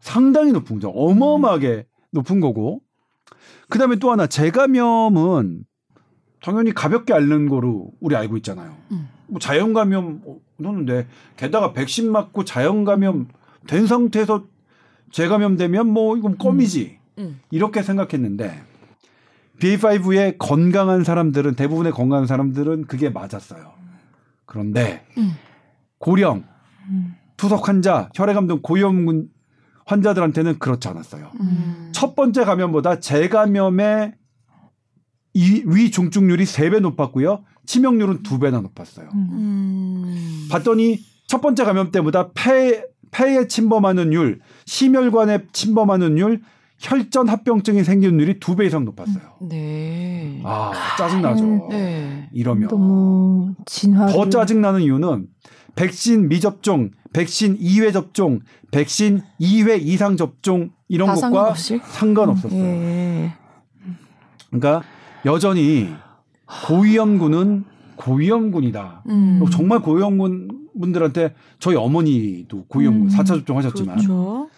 상당히 0.00 0.52
높은 0.52 0.76
거죠. 0.76 0.90
어마어마하게 0.90 1.86
높은 2.12 2.40
거고. 2.40 2.82
그다음에 3.68 3.96
또 3.96 4.10
하나 4.10 4.26
재감염은 4.26 5.64
당연히 6.42 6.72
가볍게 6.72 7.12
앓는 7.12 7.48
거로 7.48 7.90
우리 8.00 8.14
알고 8.14 8.36
있잖아요. 8.38 8.76
음. 8.92 9.08
뭐 9.26 9.40
자연 9.40 9.72
감염 9.72 10.22
하는데 10.62 11.06
게다가 11.36 11.72
백신 11.72 12.10
맞고 12.12 12.44
자연 12.44 12.84
감염 12.84 13.28
된 13.66 13.86
상태에서 13.86 14.44
재감염되면 15.10 15.88
뭐 15.88 16.16
이건 16.16 16.38
껌이지. 16.38 16.98
음. 17.18 17.40
이렇게 17.50 17.82
생각했는데 17.82 18.62
BA5의 19.60 20.36
건강한 20.38 21.02
사람들은 21.02 21.54
대부분의 21.54 21.92
건강한 21.92 22.26
사람들은 22.26 22.86
그게 22.86 23.08
맞았어요. 23.10 23.72
그런데 24.44 25.04
음. 25.18 25.32
고령, 25.98 26.44
음. 26.88 27.16
투석 27.36 27.68
환자, 27.68 28.10
혈액암 28.14 28.46
등 28.46 28.60
고위험 28.62 29.28
환자들한테는 29.86 30.58
그렇지 30.58 30.88
않았어요. 30.88 31.30
음. 31.40 31.90
첫 31.92 32.14
번째 32.14 32.44
감염보다 32.44 33.00
재감염의 33.00 34.12
이, 35.34 35.62
위 35.66 35.90
중증률이 35.90 36.44
3배 36.44 36.80
높았고요. 36.80 37.44
치명률은 37.66 38.22
2배나 38.22 38.62
높았어요. 38.62 39.08
음. 39.14 39.28
음. 39.32 40.48
봤더니 40.50 40.98
첫 41.26 41.40
번째 41.40 41.64
감염 41.64 41.90
때보다 41.90 42.30
폐, 42.34 42.84
폐에 43.10 43.46
침범하는 43.46 44.12
율, 44.12 44.40
심혈관에 44.66 45.46
침범하는 45.52 46.18
율, 46.18 46.42
혈전 46.78 47.28
합병증이 47.28 47.84
생기는 47.84 48.20
율이 48.20 48.38
2배 48.40 48.66
이상 48.66 48.84
높았어요. 48.84 49.22
네. 49.42 50.40
아, 50.44 50.72
짜증나죠. 50.98 51.68
네. 51.70 52.28
이러면. 52.32 52.68
너무 52.68 53.54
진화. 53.66 54.06
더 54.06 54.28
짜증나는 54.28 54.82
이유는 54.82 55.26
백신 55.74 56.28
미접종, 56.28 56.90
백신 57.16 57.58
2회 57.58 57.94
접종, 57.94 58.40
백신 58.70 59.22
2회 59.40 59.80
이상 59.80 60.18
접종 60.18 60.68
이런 60.86 61.08
다 61.08 61.14
것과? 61.14 61.54
상관없었어요. 61.54 62.62
예. 62.62 63.32
그러니까 64.50 64.82
여전히 65.24 65.88
고위험군은 66.66 67.64
고위험군이다. 67.96 69.04
음. 69.08 69.42
정말 69.50 69.80
고위험군 69.80 70.68
분들한테 70.78 71.34
저희 71.58 71.74
어머니도 71.76 72.66
고위험군 72.66 73.08
음. 73.08 73.08
4차 73.08 73.28
접종하셨지만 73.28 73.96
그렇죠. 73.96 74.50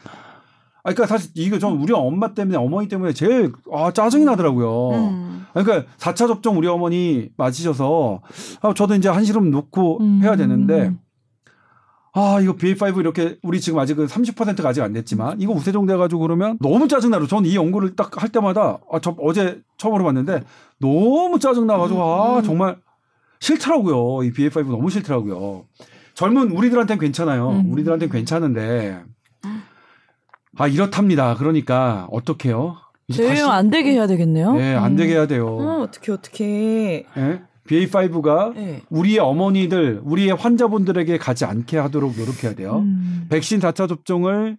아, 0.83 0.92
그러니까 0.92 1.07
사실 1.07 1.31
이거 1.35 1.61
전 1.61 1.77
우리 1.77 1.92
엄마 1.92 2.35
때문에 2.35 2.59
어머니 2.59 2.88
때문에 2.88 3.12
제일 3.12 3.53
아, 3.73 3.92
짜증이 3.92 4.25
나더라고요. 4.25 4.90
음. 4.97 5.47
그러니까 5.55 5.88
4차 5.99 6.27
접종 6.27 6.59
우리 6.59 6.66
어머니 6.66 7.29
맞으셔서 7.37 8.21
아, 8.62 8.75
저도 8.75 8.97
이제 8.97 9.09
한시름 9.09 9.53
놓고 9.53 10.01
음. 10.01 10.21
해야 10.25 10.35
되는데 10.35 10.92
아 12.18 12.40
이거 12.40 12.54
BA5 12.54 12.98
이렇게 12.98 13.38
우리 13.42 13.61
지금 13.61 13.78
아직 13.78 13.94
그 13.94 14.07
30%가 14.07 14.68
아직 14.68 14.83
안 14.83 14.92
됐지만 14.92 15.40
이거 15.40 15.52
우세종 15.52 15.87
돼가지고 15.87 16.22
그러면 16.22 16.59
너무 16.61 16.88
짜증나요. 16.88 17.26
저는 17.28 17.48
이 17.48 17.54
연구를 17.54 17.94
딱 17.94 18.20
할 18.20 18.31
때마다 18.31 18.78
아, 18.90 18.98
저 19.00 19.14
어제 19.20 19.61
처음으로 19.76 20.02
봤는데 20.04 20.42
너무 20.81 21.38
짜증나가지고 21.38 22.02
아 22.02 22.38
음. 22.38 22.42
정말 22.42 22.76
싫더라고요. 23.40 24.24
이 24.24 24.33
BA5 24.33 24.66
너무 24.68 24.90
싫더라고요. 24.90 25.64
젊은 26.14 26.50
우리들한테는 26.50 26.98
괜찮아요. 27.00 27.50
음. 27.50 27.70
우리들한테는 27.72 28.11
괜찮은데 28.12 29.00
아 30.57 30.66
이렇답니다. 30.66 31.37
그러니까 31.37 32.09
어떡해요? 32.11 32.76
제외 33.12 33.40
안 33.42 33.70
되게 33.70 33.92
해야 33.92 34.07
되겠네요. 34.09 34.54
네, 34.54 34.74
안 34.74 34.96
되게 34.96 35.14
해야 35.14 35.26
돼요. 35.26 35.46
어, 35.46 35.83
어떻게 35.83 36.11
어떻게. 36.12 37.07
예? 37.16 37.42
BA5가 37.68 38.54
네. 38.54 38.83
우리의 38.90 39.18
어머니들, 39.18 40.00
우리의 40.02 40.35
환자분들에게 40.35 41.18
가지 41.18 41.44
않게 41.44 41.76
하도록 41.78 42.16
노력해야 42.16 42.54
돼요. 42.54 42.78
음. 42.78 43.26
백신 43.28 43.61
4차 43.61 43.88
접종을 43.88 44.57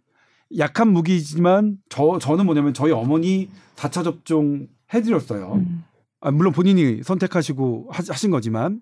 약한 0.58 0.91
무기지만 0.93 1.78
저 1.89 2.17
저는 2.19 2.45
뭐냐면 2.45 2.74
저희 2.74 2.91
어머니 2.91 3.50
4차 3.76 4.04
접종 4.04 4.67
해드렸어요. 4.93 5.54
음. 5.56 5.84
아, 6.22 6.32
물론 6.32 6.54
본인이 6.54 7.02
선택하시고 7.04 7.89
하, 7.91 8.04
하신 8.08 8.32
거지만 8.32 8.82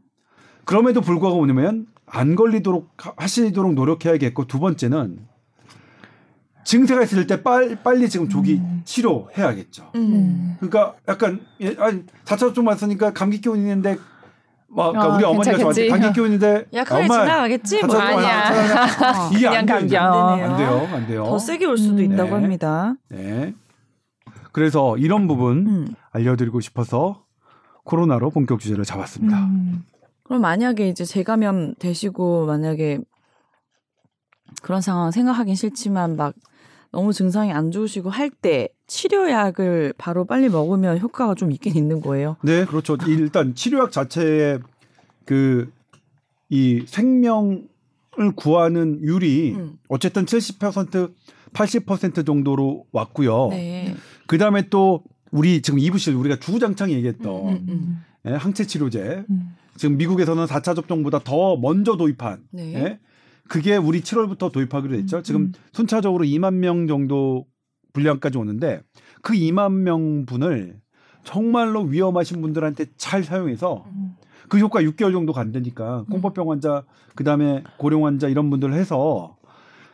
그럼에도 0.66 1.02
불구하고 1.02 1.38
뭐냐면 1.38 1.88
안 2.06 2.36
걸리도록 2.36 2.90
하- 2.98 3.14
하시도록 3.18 3.74
노력해야겠고 3.74 4.46
두 4.46 4.60
번째는 4.60 5.20
증세가 6.66 7.02
있을 7.04 7.28
때 7.28 7.44
빨, 7.44 7.82
빨리 7.82 8.10
지금 8.10 8.28
조기 8.28 8.56
음. 8.56 8.82
치료해야겠죠. 8.84 9.92
음. 9.96 10.56
그러니까 10.60 10.96
약간 11.08 11.40
예, 11.62 11.76
아니 11.80 12.04
4차 12.26 12.38
접종 12.40 12.66
맞으니까 12.66 13.14
감기 13.14 13.40
기운 13.40 13.58
있는데 13.60 13.98
막 14.78 14.92
그러니까 14.92 15.14
아, 15.14 15.18
우리 15.18 15.24
어머니가 15.26 15.58
저한테 15.58 15.64
괜찮겠지. 15.82 15.90
감기 15.90 16.14
기운 16.14 16.26
있는데 16.34 16.66
약하게 16.72 17.04
엄마 17.04 17.24
지나가겠지. 17.24 17.80
4차 17.82 17.88
뭐. 17.88 18.00
아니야. 18.00 18.44
안 18.46 19.34
이게 19.34 19.48
안 19.48 19.66
그냥 19.66 19.66
돼요. 19.66 20.02
감기야. 20.02 20.36
이제. 20.36 20.44
안 20.44 20.58
돼요. 20.58 20.88
안 20.94 21.08
돼요. 21.08 21.24
더 21.26 21.40
세게 21.40 21.66
올 21.66 21.78
수도 21.78 21.96
음. 21.96 22.04
있다고 22.14 22.30
네. 22.30 22.42
합니다. 22.42 22.96
네. 23.10 23.54
그래서 24.52 24.96
이런 24.98 25.28
부분 25.28 25.68
음. 25.68 25.88
알려드리고 26.12 26.60
싶어서 26.60 27.24
코로나로 27.86 28.30
본격 28.30 28.60
주제를 28.60 28.84
잡았습니다. 28.86 29.38
음. 29.46 29.84
그럼 30.24 30.42
만약에 30.42 30.88
이제 30.90 31.06
재감염 31.06 31.74
되시고 31.80 32.46
만약에 32.46 33.00
그런 34.62 34.82
상황 34.82 35.10
생각하긴 35.12 35.56
싫지만 35.56 36.16
막 36.18 36.34
너무 36.92 37.14
증상이 37.14 37.52
안 37.52 37.72
좋으시고 37.72 38.10
할 38.10 38.30
때 38.30 38.70
치료약을 38.88 39.94
바로 39.98 40.26
빨리 40.26 40.50
먹으면 40.50 41.00
효과가 41.00 41.36
좀 41.36 41.52
있긴 41.52 41.76
있는 41.76 42.02
거예요. 42.02 42.38
네, 42.42 42.66
그렇죠. 42.66 42.96
이- 43.08 43.12
일단 43.12 43.54
치료약 43.54 43.92
자체의 43.92 44.60
그이 45.26 46.86
생명을 46.86 47.68
구하는 48.36 49.00
율이 49.02 49.54
음. 49.56 49.78
어쨌든 49.90 50.26
70% 50.26 51.14
80% 51.54 52.26
정도로 52.26 52.86
왔고요. 52.92 53.48
네. 53.52 53.96
그다음에 54.28 54.70
또 54.70 55.04
우리 55.32 55.62
지금 55.62 55.80
이부실 55.80 56.14
우리가 56.16 56.38
주구장창 56.40 56.92
얘기했던 56.92 57.48
음, 57.50 57.66
음. 57.70 58.04
예, 58.28 58.32
항체 58.34 58.66
치료제 58.66 59.24
음. 59.30 59.56
지금 59.76 59.98
미국에서는 59.98 60.46
4차 60.46 60.76
접종보다 60.76 61.20
더 61.20 61.56
먼저 61.58 61.98
도입한 61.98 62.44
네. 62.52 62.74
예? 62.76 63.00
그게 63.48 63.78
우리 63.78 64.02
7월부터 64.02 64.52
도입하기로 64.52 64.96
했죠. 64.96 65.22
지금 65.22 65.42
음. 65.42 65.52
순차적으로 65.74 66.26
2만 66.26 66.56
명 66.56 66.88
정도 66.88 67.46
분량까지 67.98 68.38
오는데 68.38 68.82
그 69.22 69.34
2만 69.34 69.72
명 69.72 70.26
분을 70.26 70.80
정말로 71.24 71.82
위험하신 71.82 72.42
분들한테 72.42 72.86
잘 72.96 73.24
사용해서 73.24 73.86
음. 73.92 74.16
그 74.48 74.60
효과 74.60 74.82
6개월 74.82 75.12
정도 75.12 75.34
간다니까 75.34 76.06
공포병 76.10 76.50
환자 76.50 76.84
그다음에 77.16 77.64
고령 77.78 78.06
환자 78.06 78.30
이런 78.30 78.50
분들 78.50 78.74
해서 78.74 79.36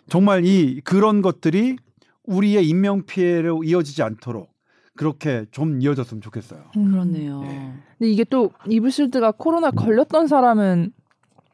정말 0.08 0.46
이 0.46 0.82
그런 0.84 1.22
것들이 1.22 1.78
우리의 2.26 2.68
인명 2.68 3.06
피해로 3.06 3.64
이어지지 3.64 4.04
않도록 4.04 4.52
그렇게 4.96 5.46
좀 5.50 5.82
이어졌으면 5.82 6.22
좋겠어요. 6.22 6.60
음. 6.78 6.92
그렇네요. 6.92 7.42
네. 7.42 7.74
근데 7.98 8.12
이게 8.12 8.24
또 8.26 8.52
이브실드가 8.68 9.32
코로나 9.32 9.72
걸렸던 9.72 10.28
사람은 10.28 10.92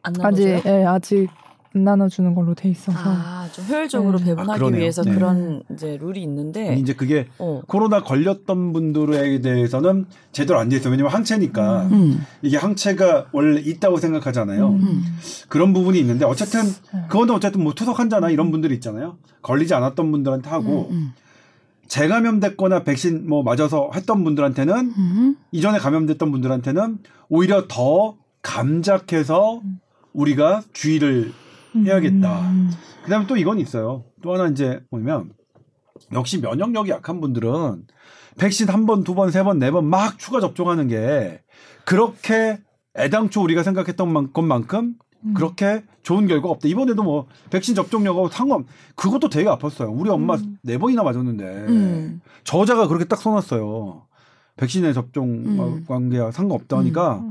안 0.01 0.13
아직? 0.21 0.47
예, 0.65 0.83
아직 0.85 1.29
안 1.79 1.83
나눠주는 1.83 2.35
걸로 2.35 2.53
돼 2.53 2.69
있어서 2.69 2.99
아, 3.01 3.47
좀 3.53 3.65
효율적으로 3.65 4.19
네. 4.19 4.25
배분하기 4.25 4.63
아. 4.63 4.67
위해서 4.67 5.01
네. 5.03 5.13
그런 5.13 5.63
이제 5.71 5.97
룰이 5.99 6.21
있는데 6.23 6.75
이제 6.75 6.93
그게 6.93 7.27
어. 7.39 7.61
코로나 7.67 8.03
걸렸던 8.03 8.73
분들에 8.73 9.39
대해서는 9.41 10.05
제대로 10.31 10.59
안 10.59 10.69
돼 10.69 10.75
있어요. 10.75 10.91
왜냐면 10.91 11.11
항체니까 11.11 11.87
음. 11.91 12.23
이게 12.43 12.57
항체가 12.57 13.27
원래 13.31 13.59
있다고 13.61 13.97
생각하잖아요. 13.97 14.69
음. 14.69 15.01
그런 15.47 15.73
부분이 15.73 15.99
있는데 15.99 16.25
어쨌든 16.25 16.61
그거는 17.07 17.33
어쨌든 17.33 17.63
뭐 17.63 17.73
투석한잖아 17.73 18.29
이런 18.29 18.51
분들 18.51 18.71
있잖아요. 18.73 19.17
걸리지 19.41 19.73
않았던 19.73 20.11
분들한테 20.11 20.49
하고 20.49 20.89
음. 20.91 21.13
재감염됐거나 21.87 22.83
백신 22.83 23.27
뭐 23.27 23.41
맞아서 23.41 23.89
했던 23.95 24.23
분들한테는 24.23 24.75
음. 24.95 25.35
이전에 25.51 25.79
감염됐던 25.79 26.31
분들한테는 26.31 26.99
오히려 27.29 27.65
더 27.67 28.15
감작해서 28.43 29.61
우리가 30.13 30.61
주의를 30.73 31.31
해야겠다. 31.75 32.41
음. 32.49 32.71
그다음에 33.03 33.27
또 33.27 33.37
이건 33.37 33.59
있어요. 33.59 34.03
또 34.21 34.33
하나 34.33 34.47
이제 34.47 34.81
뭐냐면 34.91 35.31
역시 36.13 36.39
면역력이 36.39 36.89
약한 36.91 37.21
분들은 37.21 37.85
백신 38.37 38.69
한 38.69 38.85
번, 38.85 39.03
두 39.03 39.15
번, 39.15 39.31
세 39.31 39.43
번, 39.43 39.59
네 39.59 39.69
번 39.71 39.85
막 39.85 40.17
추가 40.17 40.39
접종하는 40.39 40.87
게 40.87 41.41
그렇게 41.85 42.59
애당초 42.97 43.41
우리가 43.43 43.63
생각했던 43.63 44.11
만- 44.11 44.31
것만큼 44.33 44.95
그렇게 45.35 45.83
좋은 46.01 46.27
결과가 46.27 46.49
없다. 46.51 46.69
이번에도 46.69 47.03
뭐 47.03 47.27
백신 47.49 47.75
접종력하고 47.75 48.29
상관 48.29 48.65
그것도 48.95 49.27
되게 49.29 49.49
아팠어요. 49.49 49.91
우리 49.93 50.09
엄마 50.09 50.37
네 50.63 50.77
번이나 50.77 51.03
맞았는데 51.03 51.43
음. 51.67 52.21
저자가 52.45 52.87
그렇게 52.87 53.03
딱 53.05 53.17
써놨어요. 53.21 54.05
백신의 54.55 54.93
접종 54.93 55.27
음. 55.29 55.85
관계와 55.87 56.31
상관없다 56.31 56.77
하니까 56.79 57.21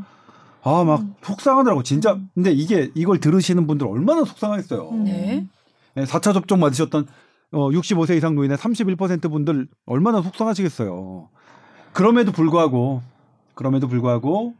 아막 0.62 1.04
속상하더라고 1.22 1.82
진짜. 1.82 2.18
근데 2.34 2.52
이게 2.52 2.90
이걸 2.94 3.18
들으시는 3.20 3.66
분들 3.66 3.86
얼마나 3.86 4.24
속상하겠어요. 4.24 4.90
네. 5.04 5.46
네, 5.94 6.04
4차 6.04 6.34
접종 6.34 6.60
맞으셨던 6.60 7.06
어, 7.52 7.70
65세 7.70 8.16
이상 8.16 8.34
노인의 8.34 8.56
31% 8.58 9.30
분들 9.30 9.68
얼마나 9.86 10.20
속상하시겠어요. 10.22 11.28
그럼에도 11.92 12.32
불구하고 12.32 13.02
그럼에도 13.54 13.88
불구하고 13.88 14.54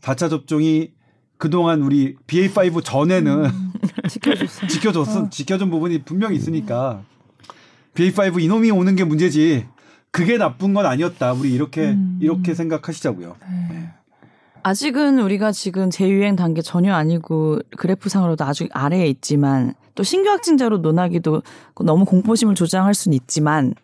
4차 0.00 0.28
접종이 0.28 0.92
그동안 1.38 1.82
우리 1.82 2.16
BA5 2.26 2.84
전에는 2.84 3.50
지켜줬어. 4.08 4.66
지켜줬음 4.66 5.30
지켜준 5.30 5.70
부분이 5.70 6.02
분명히 6.04 6.36
있으니까 6.36 7.02
BA5 7.94 8.42
이놈이 8.42 8.70
오는 8.70 8.94
게 8.96 9.04
문제지 9.04 9.66
그게 10.10 10.36
나쁜 10.36 10.74
건 10.74 10.86
아니었다. 10.86 11.32
우리 11.32 11.52
이렇게 11.52 11.90
음. 11.92 12.18
이렇게 12.20 12.54
생각하시자고요. 12.54 13.36
네. 13.70 13.92
아직은 14.64 15.18
우리가 15.18 15.50
지금 15.52 15.90
재유행 15.90 16.36
단계 16.36 16.62
전혀 16.62 16.94
아니고 16.94 17.58
그래프상으로도 17.76 18.44
아주 18.44 18.68
아래에 18.70 19.06
있지만 19.08 19.74
또 19.94 20.02
신규 20.02 20.28
확진자로 20.30 20.78
논하기도 20.78 21.42
너무 21.84 22.04
공포심을 22.04 22.54
조장할 22.54 22.94
수는 22.94 23.14
있지만 23.16 23.74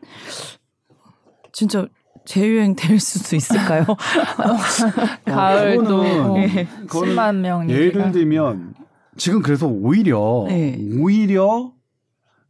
진짜 1.52 1.86
재유행 2.24 2.76
될 2.76 2.98
수도 3.00 3.34
있을까요? 3.36 3.84
가을도 5.26 6.02
그거는- 6.02 6.30
어, 6.30 6.34
네. 6.34 6.68
10만 6.86 7.36
명 7.36 7.68
예를. 7.68 8.12
들면 8.12 8.74
지금 9.16 9.42
그래서 9.42 9.66
오히려 9.66 10.44
네. 10.48 10.78
오히려 11.00 11.72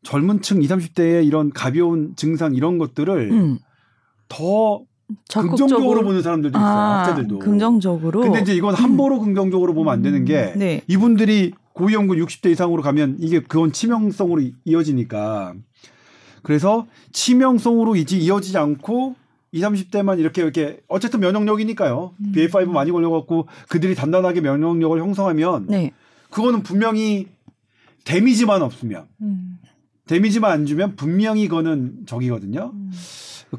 젊은 0.02 0.42
층 0.42 0.62
20, 0.62 0.70
30대의 0.94 1.26
이런 1.26 1.50
가벼운 1.50 2.14
증상 2.14 2.54
이런 2.54 2.78
것들을 2.78 3.30
음, 3.32 3.58
더 4.28 4.82
적극적으로 5.28 5.66
긍정적으로 5.68 6.02
보는 6.04 6.22
사람들도 6.22 6.58
있어요. 6.58 6.70
아, 6.70 6.98
학자들도. 7.00 7.38
긍정적으로. 7.38 8.20
근데 8.20 8.40
이제 8.40 8.54
이건 8.54 8.74
함부로 8.74 9.20
긍정적으로 9.20 9.72
보면 9.74 9.92
안 9.92 10.02
되는 10.02 10.24
게 10.24 10.52
네. 10.56 10.82
이분들이 10.86 11.52
고위험군 11.72 12.18
60대 12.18 12.50
이상으로 12.50 12.82
가면 12.82 13.16
이게 13.20 13.40
그건 13.40 13.72
치명성으로 13.72 14.40
이- 14.40 14.54
이어지니까 14.64 15.54
그래서 16.42 16.86
치명성으로 17.12 17.96
이지 17.96 18.18
이어지지 18.18 18.58
않고 18.58 19.14
20, 19.52 19.64
30대만 19.90 20.18
이렇게 20.18 20.42
이렇게 20.42 20.80
어쨌든 20.88 21.20
면역력이니까요. 21.20 22.12
BA5 22.34 22.66
많이 22.66 22.90
걸려갖고 22.90 23.46
그들이 23.68 23.94
단단하게 23.94 24.40
면역력을 24.42 24.98
형성하면 25.00 25.66
네. 25.68 25.92
그거는 26.30 26.62
분명히 26.62 27.28
데미지만 28.04 28.60
없으면 28.62 29.06
음. 29.22 29.58
데미지만 30.06 30.50
안 30.52 30.66
주면 30.66 30.96
분명히 30.96 31.48
그거는 31.48 32.00
적이거든요. 32.06 32.72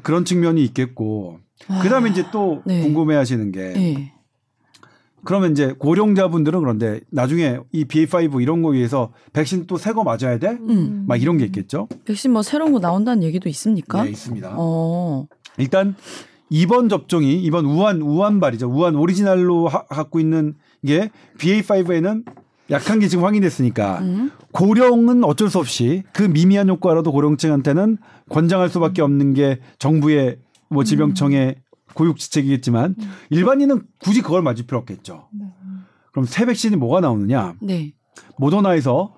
그런 0.02 0.24
측면이 0.24 0.62
있겠고 0.64 1.38
그다음에 1.82 2.10
이제 2.10 2.24
또 2.32 2.62
네. 2.64 2.82
궁금해하시는 2.82 3.52
게 3.52 3.60
네. 3.74 4.12
그러면 5.22 5.52
이제 5.52 5.74
고령자분들은 5.78 6.60
그런데 6.60 7.00
나중에 7.10 7.58
이 7.72 7.84
BA5 7.84 8.40
이런 8.40 8.62
거에 8.62 8.76
의해서 8.78 9.12
백신 9.34 9.66
또 9.66 9.76
새 9.76 9.92
거 9.92 10.02
맞아야 10.02 10.38
돼? 10.38 10.48
음. 10.50 11.04
막 11.06 11.20
이런 11.20 11.36
게 11.36 11.44
있겠죠? 11.44 11.88
백신 12.06 12.32
뭐 12.32 12.42
새로운 12.42 12.72
거 12.72 12.78
나온다는 12.78 13.22
얘기도 13.22 13.48
있습니까? 13.50 14.04
네, 14.04 14.10
있습니다. 14.10 14.54
어. 14.56 15.26
일단 15.58 15.94
이번 16.48 16.88
접종이 16.88 17.34
이번 17.42 17.66
우한 17.66 18.00
우한발이죠. 18.00 18.68
우한 18.70 18.94
오리지널로 18.96 19.68
하, 19.68 19.84
갖고 19.84 20.20
있는 20.20 20.54
게 20.86 21.10
BA5에는 21.38 22.24
약한 22.70 22.98
게 23.00 23.08
지금 23.08 23.24
확인됐으니까 23.24 23.98
음. 23.98 24.30
고령은 24.52 25.24
어쩔 25.24 25.50
수 25.50 25.58
없이 25.58 26.02
그 26.14 26.22
미미한 26.22 26.68
효과라도 26.70 27.12
고령층한테는 27.12 27.98
권장할 28.30 28.70
수밖에 28.70 29.02
없는 29.02 29.34
게 29.34 29.60
정부의 29.78 30.38
뭐 30.70 30.84
질병청의 30.84 31.56
고육 31.94 32.18
지책이겠지만 32.18 32.94
일반인은 33.30 33.82
굳이 34.02 34.22
그걸 34.22 34.42
맞을 34.42 34.66
필요 34.66 34.78
없겠죠. 34.78 35.28
그럼 36.12 36.24
새 36.24 36.46
백신이 36.46 36.76
뭐가 36.76 37.00
나오느냐? 37.00 37.54
네. 37.60 37.92
모더나에서 38.38 39.14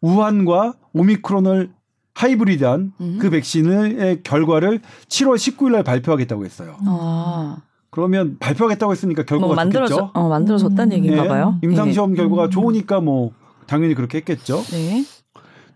우한과 0.00 0.74
오미크론을 0.92 1.72
하이브리드한 2.14 2.92
음. 3.00 3.18
그 3.20 3.30
백신의 3.30 4.22
결과를 4.22 4.80
7월 5.08 5.36
19일 5.36 5.72
날 5.72 5.82
발표하겠다고 5.82 6.44
했어요. 6.44 6.76
아. 6.86 7.58
그러면 7.90 8.38
발표하겠다고 8.38 8.92
했으니까 8.92 9.24
결과가 9.24 9.46
뭐 9.46 9.56
만들어져 9.56 9.94
좋겠죠. 9.96 10.10
어, 10.14 10.28
만들어졌다는 10.28 10.92
음. 10.92 10.98
얘기인가 10.98 11.24
예, 11.24 11.28
봐요. 11.28 11.58
임상 11.62 11.92
시험 11.92 12.10
음. 12.10 12.14
결과가 12.14 12.48
좋으니까 12.48 13.00
뭐 13.00 13.32
당연히 13.66 13.94
그렇게 13.94 14.18
했겠죠. 14.18 14.62
네. 14.70 15.04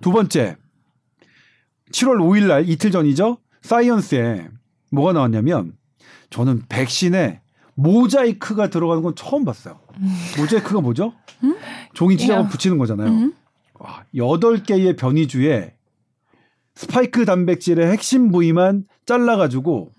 두 0.01 0.13
번째, 0.13 0.57
7월 1.93 2.19
5일 2.19 2.47
날 2.47 2.69
이틀 2.69 2.91
전이죠. 2.91 3.39
사이언스에 3.63 4.49
뭐가 4.91 5.13
나왔냐면 5.13 5.73
저는 6.31 6.63
백신에 6.69 7.41
모자이크가 7.75 8.71
들어가는 8.71 9.03
건 9.03 9.15
처음 9.15 9.45
봤어요. 9.45 9.79
모자이크가 10.39 10.81
뭐죠? 10.81 11.13
종이 11.95 12.17
찢어서 12.17 12.41
야. 12.41 12.49
붙이는 12.49 12.79
거잖아요. 12.79 13.09
음. 13.09 13.35
와, 13.75 14.03
8개의 14.15 14.97
변이주에 14.97 15.75
스파이크 16.75 17.25
단백질의 17.25 17.91
핵심 17.91 18.31
부위만 18.31 18.85
잘라가지고 19.07 19.93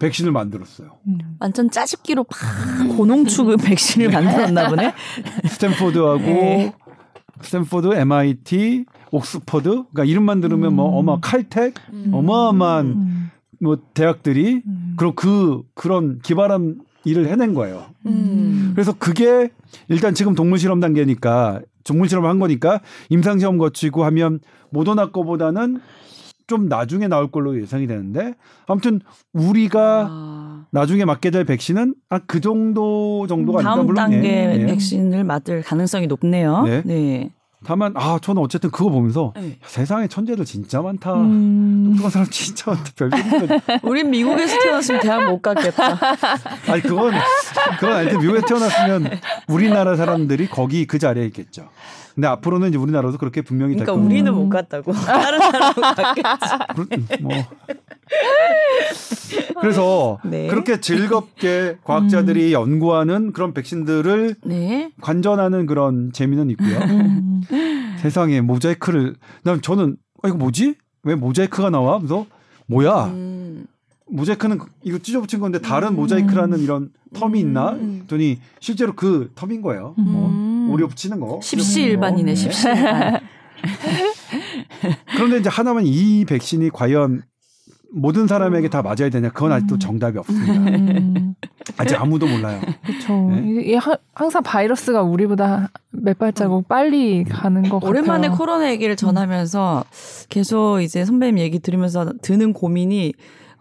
백신을 0.00 0.32
만들었어요. 0.32 0.98
음. 1.06 1.18
완전 1.38 1.70
짜집기로 1.70 2.24
팍 2.24 2.96
고농축 2.96 3.56
백신을 3.62 4.10
만들었나 4.10 4.68
보네. 4.68 4.94
스탠포드하고 5.48 6.18
네. 6.18 6.72
스탠포드, 7.42 7.94
MIT, 7.94 8.84
옥스퍼드, 9.12 9.68
그러니까 9.68 10.04
이름만 10.04 10.40
들으면 10.40 10.74
뭐 10.74 10.98
어마 10.98 11.20
칼텍, 11.20 11.74
어마어마한 12.12 12.86
음. 12.86 13.30
뭐 13.60 13.78
대학들이 13.94 14.62
음. 14.66 14.94
그런 14.96 15.14
그 15.14 15.62
그런 15.74 16.18
기발한 16.18 16.80
일을 17.04 17.28
해낸 17.28 17.54
거예요. 17.54 17.86
음. 18.06 18.72
그래서 18.74 18.92
그게 18.98 19.50
일단 19.88 20.14
지금 20.14 20.34
동물 20.34 20.58
실험 20.58 20.80
단계니까 20.80 21.60
동물 21.84 22.08
실험을 22.08 22.28
한 22.28 22.38
거니까 22.38 22.80
임상 23.10 23.38
시험 23.38 23.58
거치고 23.58 24.04
하면 24.04 24.40
모더나 24.70 25.10
거보다는 25.10 25.80
좀 26.46 26.68
나중에 26.68 27.06
나올 27.08 27.30
걸로 27.30 27.60
예상이 27.60 27.86
되는데 27.86 28.34
아무튼 28.66 29.00
우리가 29.32 30.06
아. 30.10 30.66
나중에 30.70 31.04
맞게 31.04 31.30
될 31.30 31.44
백신은 31.44 31.94
아 32.08 32.18
그 32.26 32.40
정도 32.40 33.26
정도가 33.26 33.58
아닐까 33.60 33.74
다음 33.74 33.86
물론 33.86 33.96
단계 33.96 34.28
예, 34.28 34.60
예. 34.60 34.66
백신을 34.66 35.24
맞을 35.24 35.62
가능성이 35.62 36.06
높네요. 36.06 36.62
네. 36.62 36.82
네. 36.84 37.30
다만 37.64 37.92
아 37.96 38.18
저는 38.20 38.42
어쨌든 38.42 38.70
그거 38.70 38.90
보면서 38.90 39.32
네. 39.36 39.58
세상에 39.64 40.08
천재들 40.08 40.44
진짜 40.44 40.82
많다. 40.82 41.14
음. 41.14 41.84
똑똑한 41.90 42.10
사람 42.10 42.28
진짜 42.30 42.70
많다. 42.72 42.90
별별 42.96 43.60
우린 43.82 44.10
미국에서 44.10 44.58
태어났으면 44.60 45.00
대학 45.00 45.30
못 45.30 45.40
갔겠다. 45.40 45.98
아니 46.68 46.82
그건 46.82 47.12
그건 47.78 47.96
아닌데 47.96 48.18
미국에 48.18 48.40
태어났으면 48.46 49.10
우리나라 49.48 49.96
사람들이 49.96 50.48
거기 50.48 50.86
그 50.86 50.98
자리에 50.98 51.24
있겠죠. 51.26 51.68
근데 52.14 52.28
앞으로는 52.28 52.68
이제 52.68 52.78
우리나라도 52.78 53.16
그렇게 53.16 53.40
분명히 53.40 53.74
그러니까 53.74 53.92
될 53.92 53.94
겁니다. 53.94 54.14
우리는 54.14 54.34
못 54.34 54.48
갔다고. 54.50 54.92
다른 54.92 55.38
사람은 55.38 55.74
갔겠지. 55.74 57.22
뭐. 57.22 57.32
그래서 59.60 60.18
네. 60.24 60.48
그렇게 60.48 60.80
즐겁게 60.80 61.78
과학자들이 61.84 62.52
연구하는 62.52 63.32
그런 63.32 63.54
백신들을 63.54 64.36
네. 64.44 64.90
관전하는 65.00 65.66
그런 65.66 66.12
재미는 66.12 66.50
있고요. 66.50 66.78
음. 66.78 67.42
세상에 67.98 68.40
모자이크를 68.40 69.14
난 69.44 69.62
저는 69.62 69.96
아 70.22 70.28
이거 70.28 70.36
뭐지? 70.36 70.74
왜 71.04 71.14
모자이크가 71.14 71.70
나와? 71.70 71.98
그래서 71.98 72.26
뭐야? 72.66 73.06
음. 73.06 73.66
모자이크는 74.08 74.58
이거 74.82 74.98
찢어붙인 74.98 75.40
건데 75.40 75.60
다른 75.60 75.96
모자이크라는 75.96 76.58
이런 76.60 76.90
텀이 77.14 77.38
있나? 77.38 77.70
음. 77.72 78.00
했더니 78.02 78.38
실제로 78.60 78.94
그 78.94 79.30
텀인 79.34 79.62
거예요. 79.62 79.94
음. 79.98 80.04
뭐 80.04 80.72
오리오 80.74 80.88
붙이는 80.88 81.20
거. 81.20 81.40
십시일반이네. 81.42 82.34
십시일반. 82.34 83.20
그런데 85.14 85.38
이제 85.38 85.48
하나만 85.48 85.84
이 85.86 86.24
백신이 86.24 86.70
과연 86.70 87.22
모든 87.94 88.26
사람에게 88.26 88.68
다 88.70 88.82
맞아야 88.82 89.10
되냐? 89.10 89.30
그건 89.30 89.52
아직도 89.52 89.78
정답이 89.78 90.18
없습니다. 90.18 90.52
음, 90.54 91.34
아직 91.76 92.00
아무도 92.00 92.26
몰라요. 92.26 92.60
그렇죠. 92.84 93.12
네. 93.30 93.78
항상 94.14 94.42
바이러스가 94.42 95.02
우리보다 95.02 95.70
몇 95.90 96.18
발자국 96.18 96.68
빨리 96.68 97.24
가는 97.24 97.62
것 97.68 97.84
오랜만에 97.84 98.28
같아요. 98.28 98.38
코로나 98.38 98.70
얘기를 98.70 98.96
전하면서 98.96 99.84
계속 100.30 100.80
이제 100.80 101.04
선배님 101.04 101.38
얘기 101.38 101.58
들으면서 101.58 102.12
드는 102.22 102.52
고민이 102.52 103.12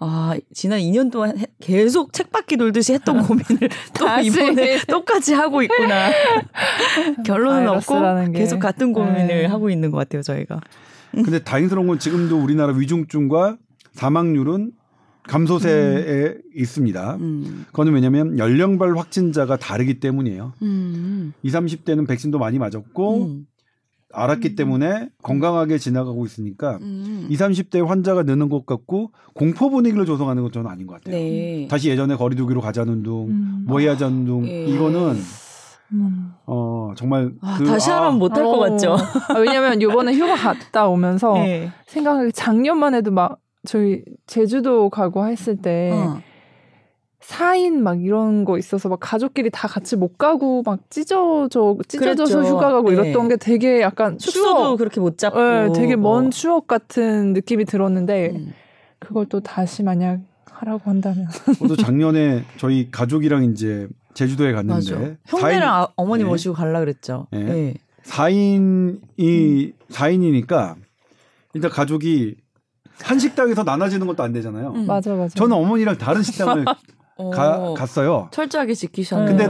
아, 0.04 0.34
지난 0.52 0.80
2년 0.80 1.12
동안 1.12 1.38
해- 1.38 1.46
계속 1.60 2.12
책바퀴 2.12 2.58
돌듯이 2.58 2.94
했던 2.94 3.22
고민을 3.28 3.70
또. 4.00 4.08
이번에 4.24 4.80
똑같이 4.88 5.34
하고 5.34 5.62
있구나. 5.62 6.10
결론은 7.26 7.68
없고. 7.68 8.32
계속 8.34 8.60
같은 8.60 8.94
고민을 8.94 9.28
네. 9.28 9.46
하고 9.46 9.70
있는 9.70 9.92
것 9.92 9.98
같아요, 9.98 10.24
저희가. 10.24 10.60
근데 11.12 11.40
다행스러운 11.44 11.88
건 11.88 12.00
지금도 12.00 12.40
우리나라 12.42 12.74
위중증과 12.74 13.58
사망률은 13.94 14.72
감소세에 15.24 16.36
있습니다. 16.56 17.16
음. 17.22 17.66
그거는 17.68 17.94
왜냐하면 17.94 18.40
연령별 18.40 18.98
확진자가 18.98 19.58
다르기 19.58 20.00
때문이에요. 20.00 20.54
음. 20.62 21.34
20, 21.44 21.60
30대는 21.86 22.08
백신도 22.08 22.40
많이 22.40 22.58
맞았고 22.58 23.26
음. 23.26 23.46
알았기 24.14 24.56
때문에 24.56 25.10
건강하게 25.22 25.78
지나가고 25.78 26.26
있으니까 26.26 26.80
음. 26.82 27.28
20, 27.30 27.40
30대 27.40 27.86
환자가 27.86 28.24
느는 28.24 28.50
것 28.50 28.66
같고 28.66 29.12
공포 29.34 29.70
분위기를 29.70 30.06
조성하는 30.06 30.44
건 30.44 30.52
저는 30.52 30.70
아닌 30.70 30.88
것 30.88 30.96
같아요. 30.96 31.16
네. 31.16 31.68
다시 31.70 31.90
예전에 31.90 32.16
거리 32.16 32.36
두기로 32.36 32.62
가자는 32.62 33.04
둥, 33.04 33.30
음. 33.30 33.64
뭐 33.68 33.80
해야자는 33.80 34.26
둥 34.26 34.48
예. 34.48 34.66
이거는 34.66 35.18
음. 35.94 36.32
어 36.46 36.94
정말 36.96 37.32
아, 37.42 37.58
그, 37.58 37.66
다시 37.66 37.90
하면 37.90 38.18
못할 38.18 38.44
것 38.44 38.54
어. 38.54 38.60
같죠. 38.60 38.96
아, 39.30 39.38
왜냐면 39.38 39.82
요번에 39.82 40.14
휴가 40.14 40.36
갔다 40.36 40.88
오면서 40.88 41.34
네. 41.40 41.72
생각하기 41.88 42.32
작년만 42.34 42.96
해도 42.96 43.12
막 43.12 43.40
저희 43.66 44.04
제주도 44.28 44.90
가고 44.90 45.26
했을 45.28 45.56
때 45.58 45.92
어. 45.94 46.22
4인 47.22 47.74
막 47.82 48.04
이런 48.04 48.46
거 48.46 48.58
있어서 48.58 48.90
막 48.90 48.98
가족끼리 49.00 49.52
다 49.52 49.68
같이 49.68 49.96
못 49.96 50.18
가고 50.18 50.64
막 50.64 50.80
찢어져 50.90 51.78
찢어져서 51.88 52.38
그랬죠. 52.40 52.56
휴가 52.56 52.72
가고 52.72 52.90
네. 52.90 52.96
이랬던 52.96 53.28
게 53.30 53.38
되게 53.38 53.82
약간 53.82 54.18
숙소도 54.18 54.56
추억, 54.56 54.78
그렇게 54.78 55.00
못 55.00 55.18
잡고. 55.20 55.40
네, 55.40 55.70
되게 55.76 55.96
먼 55.96 56.24
뭐. 56.24 56.30
추억 56.32 56.66
같은 56.68 57.34
느낌이 57.34 57.66
들었는데 57.66 58.32
음. 58.32 58.54
그걸 58.98 59.28
또 59.28 59.40
다시 59.40 59.84
만약 59.84 60.20
하라고 60.46 60.90
한다면 60.90 61.28
저도 61.60 61.76
작년에 61.76 62.44
저희 62.58 62.90
가족이랑 62.90 63.44
이제 63.52 63.88
제주도에 64.16 64.52
맞아. 64.54 64.96
갔는데 64.96 65.18
형네랑 65.28 65.74
아- 65.76 65.88
어머니 65.96 66.24
네. 66.24 66.30
모시고 66.30 66.56
갈라 66.56 66.80
그랬죠. 66.80 67.28
네. 67.32 67.44
네. 67.44 67.74
4인이 68.04 69.74
4인이니까 69.92 70.76
일단 71.54 71.70
가족이 71.72 72.36
한 73.04 73.20
식당에서 73.20 73.64
나눠지는 73.64 74.08
것도 74.08 74.24
안 74.24 74.32
되잖아요. 74.34 74.74
음. 74.76 74.86
맞아 74.88 75.12
맞아. 75.14 75.34
저는 75.36 75.56
어머니랑 75.56 75.98
다른 75.98 76.22
식당을 76.24 76.66
가, 77.34 77.58
어, 77.58 77.74
갔어요. 77.74 78.30
철저하게 78.32 78.74
지키셨네요. 78.74 79.28
근데 79.28 79.48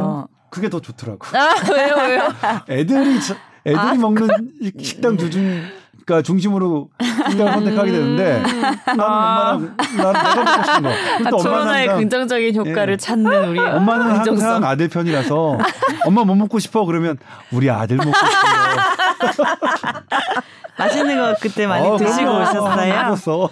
그게 0.50 0.70
더 0.70 0.80
좋더라고. 0.80 1.20
아 1.38 1.54
왜요 1.74 1.96
왜요? 2.08 2.22
애들이 2.70 3.20
저- 3.22 3.36
애들이 3.66 3.78
아, 3.78 3.94
먹는 3.94 4.28
이 4.62 4.72
식당 4.84 5.16
두중 5.18 5.62
그러니까 6.06 6.24
중심으로 6.26 6.90
식당을 7.30 7.54
선택하게 7.54 7.92
되는데 7.92 8.42
나는 8.98 9.00
엄마랑 9.00 9.76
나는 9.98 10.14
내가 10.14 10.44
먹고 10.44 10.64
싶은 10.64 10.82
거. 10.82 10.90
엄마는 10.90 11.32
코로나의 11.38 11.88
항상 11.88 11.98
긍정적인 12.00 12.56
효과를 12.56 12.94
예. 12.94 12.98
찾는 12.98 13.50
우리 13.50 13.60
엄마는 13.60 14.06
항상 14.08 14.24
긍정성. 14.36 14.64
아들 14.66 14.88
편이라서 14.90 15.58
엄마 16.06 16.24
뭐 16.24 16.36
먹고 16.36 16.58
싶어 16.60 16.86
그러면 16.86 17.18
우리 17.54 17.70
아들 17.70 17.98
먹고 17.98 18.12
싶어. 18.12 19.44
맛있는 20.82 21.18
거 21.18 21.36
그때 21.40 21.68
많이 21.68 21.88
어, 21.88 21.98
드시고 21.98 22.18
그럼요. 22.26 22.42
오셨어요? 22.42 22.94
먹었어. 23.04 23.50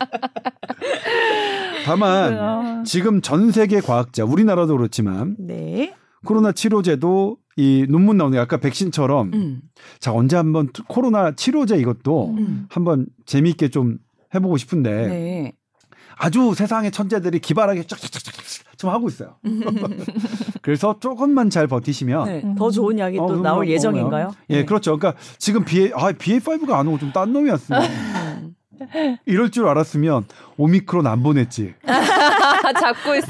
다만 1.85 2.37
아, 2.37 2.83
지금 2.85 3.21
전 3.21 3.51
세계 3.51 3.79
과학자 3.81 4.23
우리나라도 4.23 4.77
그렇지만 4.77 5.35
네. 5.39 5.93
코로나 6.25 6.51
치료제도 6.51 7.37
이 7.55 7.85
논문 7.89 8.17
나오는 8.17 8.33
게 8.35 8.39
아까 8.39 8.57
백신처럼 8.57 9.31
음. 9.33 9.61
자 9.99 10.13
언제 10.13 10.35
한번 10.37 10.69
투- 10.73 10.83
코로나 10.85 11.33
치료제 11.35 11.77
이것도 11.77 12.35
음. 12.37 12.65
한번 12.69 13.05
재미있게 13.25 13.69
좀 13.69 13.97
해보고 14.35 14.57
싶은데 14.57 15.07
네. 15.07 15.53
아주 16.17 16.53
세상의 16.53 16.91
천재들이 16.91 17.39
기발하게 17.39 17.83
쫙쫙쫙쫙 17.83 18.33
좀 18.77 18.89
하고 18.89 19.07
있어요. 19.07 19.37
그래서 20.61 20.95
조금만 20.99 21.49
잘 21.49 21.67
버티시면 21.67 22.25
네. 22.25 22.41
음. 22.43 22.55
더 22.55 22.69
좋은 22.71 22.97
약이 22.99 23.19
어, 23.19 23.27
또 23.27 23.41
나올 23.41 23.65
뭐 23.65 23.67
예정인가요? 23.67 24.31
예, 24.49 24.57
네. 24.57 24.65
그렇죠. 24.65 24.97
그러니까 24.97 25.19
지금 25.37 25.63
BA 25.65 25.91
아 25.95 26.11
BA5가 26.11 26.71
안 26.73 26.87
오고 26.87 26.99
좀 26.99 27.11
딴 27.13 27.33
놈이었으면 27.33 27.81
음. 27.83 28.55
이럴 29.25 29.49
줄 29.51 29.67
알았으면 29.67 30.25
오미크론 30.57 31.05
안 31.07 31.21
보냈지. 31.23 31.73
잡고 32.79 33.15
있어. 33.15 33.27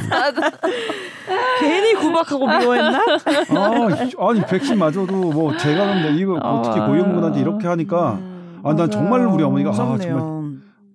괜히 1.59 1.93
구박하고 1.95 2.45
미워했나? 2.45 2.99
아, 2.99 4.29
아니 4.29 4.41
백신 4.45 4.77
맞아도 4.77 5.05
뭐 5.07 5.55
제가 5.57 5.85
근데 5.87 6.15
이거 6.15 6.33
어떻게 6.35 6.79
아. 6.79 6.87
고위험군한테 6.87 7.39
이렇게 7.39 7.67
하니까 7.67 8.13
음. 8.13 8.61
아난 8.63 8.89
정말 8.91 9.25
우리 9.25 9.43
어머니가 9.43 9.71
아 9.71 9.73
정말 9.73 9.97
무섭네요. 9.97 10.38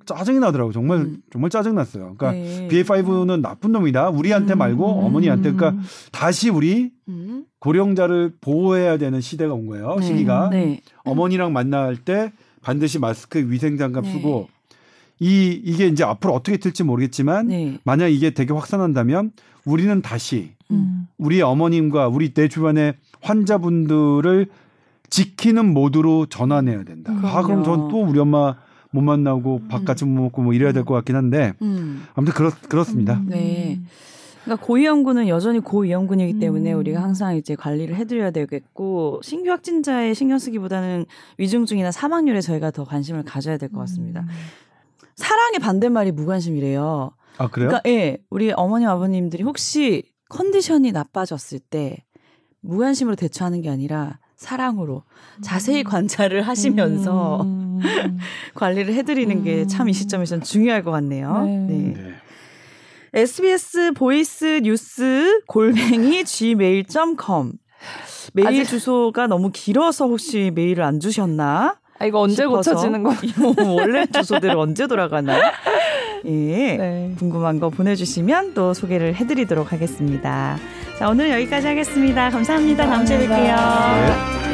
짜증이 0.06 0.38
나더라고. 0.38 0.72
정말 0.72 0.98
음. 0.98 1.22
정말 1.32 1.50
짜증 1.50 1.74
났어요. 1.74 2.14
그러니까 2.16 2.32
네. 2.32 2.68
BA5는 2.68 3.40
나쁜 3.40 3.72
놈이다. 3.72 4.10
우리한테 4.10 4.54
음. 4.54 4.58
말고 4.58 4.84
어머니한테 4.84 5.52
그러니까 5.52 5.82
다시 6.12 6.50
우리 6.50 6.92
음. 7.08 7.44
고령자를 7.60 8.34
보호해야 8.40 8.98
되는 8.98 9.20
시대가 9.20 9.54
온 9.54 9.66
거예요. 9.66 9.96
네. 9.98 10.06
시기가 10.06 10.50
네. 10.50 10.80
어머니랑 11.04 11.52
만날 11.52 11.96
때 11.96 12.32
반드시 12.62 12.98
마스크 12.98 13.50
위생 13.50 13.76
장갑 13.76 14.04
네. 14.04 14.12
쓰고 14.12 14.48
이 15.20 15.60
이게 15.64 15.86
이제 15.86 16.04
앞으로 16.04 16.34
어떻게 16.34 16.56
될지 16.56 16.82
모르겠지만 16.82 17.48
네. 17.48 17.78
만약 17.84 18.08
이게 18.08 18.30
되게 18.30 18.52
확산한다면 18.52 19.32
우리는 19.64 20.02
다시 20.02 20.52
음. 20.70 21.06
우리 21.18 21.40
어머님과 21.40 22.08
우리 22.08 22.34
내 22.34 22.48
주변의 22.48 22.94
환자분들을 23.20 24.48
지키는 25.10 25.72
모드로 25.72 26.26
전환해야 26.26 26.82
된다. 26.82 27.12
아 27.22 27.42
그럼 27.42 27.62
그럼요. 27.62 27.64
전또 27.64 28.02
우리 28.02 28.18
엄마 28.18 28.56
못 28.94 29.00
만나고 29.02 29.62
밥 29.68 29.84
같이 29.84 30.04
못 30.04 30.22
먹고 30.22 30.42
뭐 30.42 30.52
이래야 30.54 30.72
될 30.72 30.84
것 30.84 30.94
같긴 30.94 31.16
한데 31.16 31.52
음. 31.62 32.04
아무튼 32.14 32.32
그렇 32.34 32.50
그렇습니다. 32.68 33.20
네. 33.26 33.80
그러니까 34.44 34.64
고위험군은 34.66 35.26
여전히 35.28 35.58
고위험군이기 35.58 36.38
때문에 36.38 36.72
음. 36.74 36.78
우리가 36.78 37.02
항상 37.02 37.34
이제 37.36 37.54
관리를 37.56 37.96
해드려야 37.96 38.30
되겠고 38.30 39.20
신규 39.22 39.50
확진자에 39.50 40.14
신경 40.14 40.38
쓰기보다는 40.38 41.06
위중증이나 41.38 41.90
사망률에 41.90 42.40
저희가 42.40 42.70
더 42.70 42.84
관심을 42.84 43.24
가져야 43.24 43.56
될 43.56 43.70
것 43.70 43.80
같습니다. 43.80 44.20
음. 44.20 44.28
사랑의 45.16 45.58
반대말이 45.60 46.12
무관심이래요. 46.12 47.10
아 47.38 47.48
그래요? 47.48 47.68
그러니까 47.70 47.88
예, 47.90 48.18
우리 48.30 48.52
어머님 48.52 48.88
아버님들이 48.88 49.42
혹시 49.42 50.04
컨디션이 50.28 50.92
나빠졌을 50.92 51.58
때 51.58 52.04
무관심으로 52.60 53.16
대처하는 53.16 53.60
게 53.62 53.70
아니라 53.70 54.18
사랑으로 54.36 55.04
자세히 55.42 55.84
관찰을 55.84 56.42
하시면서 56.42 57.42
음. 57.42 57.63
관리를 58.54 58.94
해드리는 58.94 59.44
게참 59.44 59.88
이 59.88 59.92
시점에선 59.92 60.42
중요할 60.42 60.82
것 60.82 60.90
같네요. 60.90 61.42
네. 61.44 61.56
네. 61.58 61.94
네. 61.96 62.14
SBS 63.14 63.92
voice 63.94 64.60
news 64.62 65.40
골뱅이 65.46 66.24
gmail.com 66.26 67.52
메일 68.32 68.48
아직- 68.48 68.64
주소가 68.64 69.26
너무 69.28 69.50
길어서 69.52 70.06
혹시 70.08 70.50
메일을 70.54 70.82
안 70.82 70.98
주셨나? 71.00 71.76
아 72.00 72.06
이거 72.06 72.20
언제 72.20 72.42
싶어서. 72.42 72.72
고쳐지는 72.72 73.02
거? 73.04 73.14
원래 73.72 74.04
주소대로 74.06 74.60
언제 74.60 74.86
돌아가나? 74.88 75.38
예. 76.24 76.76
네. 76.76 77.14
궁금한 77.18 77.60
거 77.60 77.70
보내주시면 77.70 78.54
또 78.54 78.74
소개를 78.74 79.14
해드리도록 79.14 79.72
하겠습니다. 79.72 80.58
자, 80.98 81.08
오늘 81.08 81.30
여기까지 81.30 81.66
하겠습니다. 81.68 82.30
감사합니다. 82.30 82.86
다음 82.86 83.06
주에 83.06 83.18
뵐게요. 83.18 83.28
감사합니다. 83.28 84.48
네. 84.48 84.53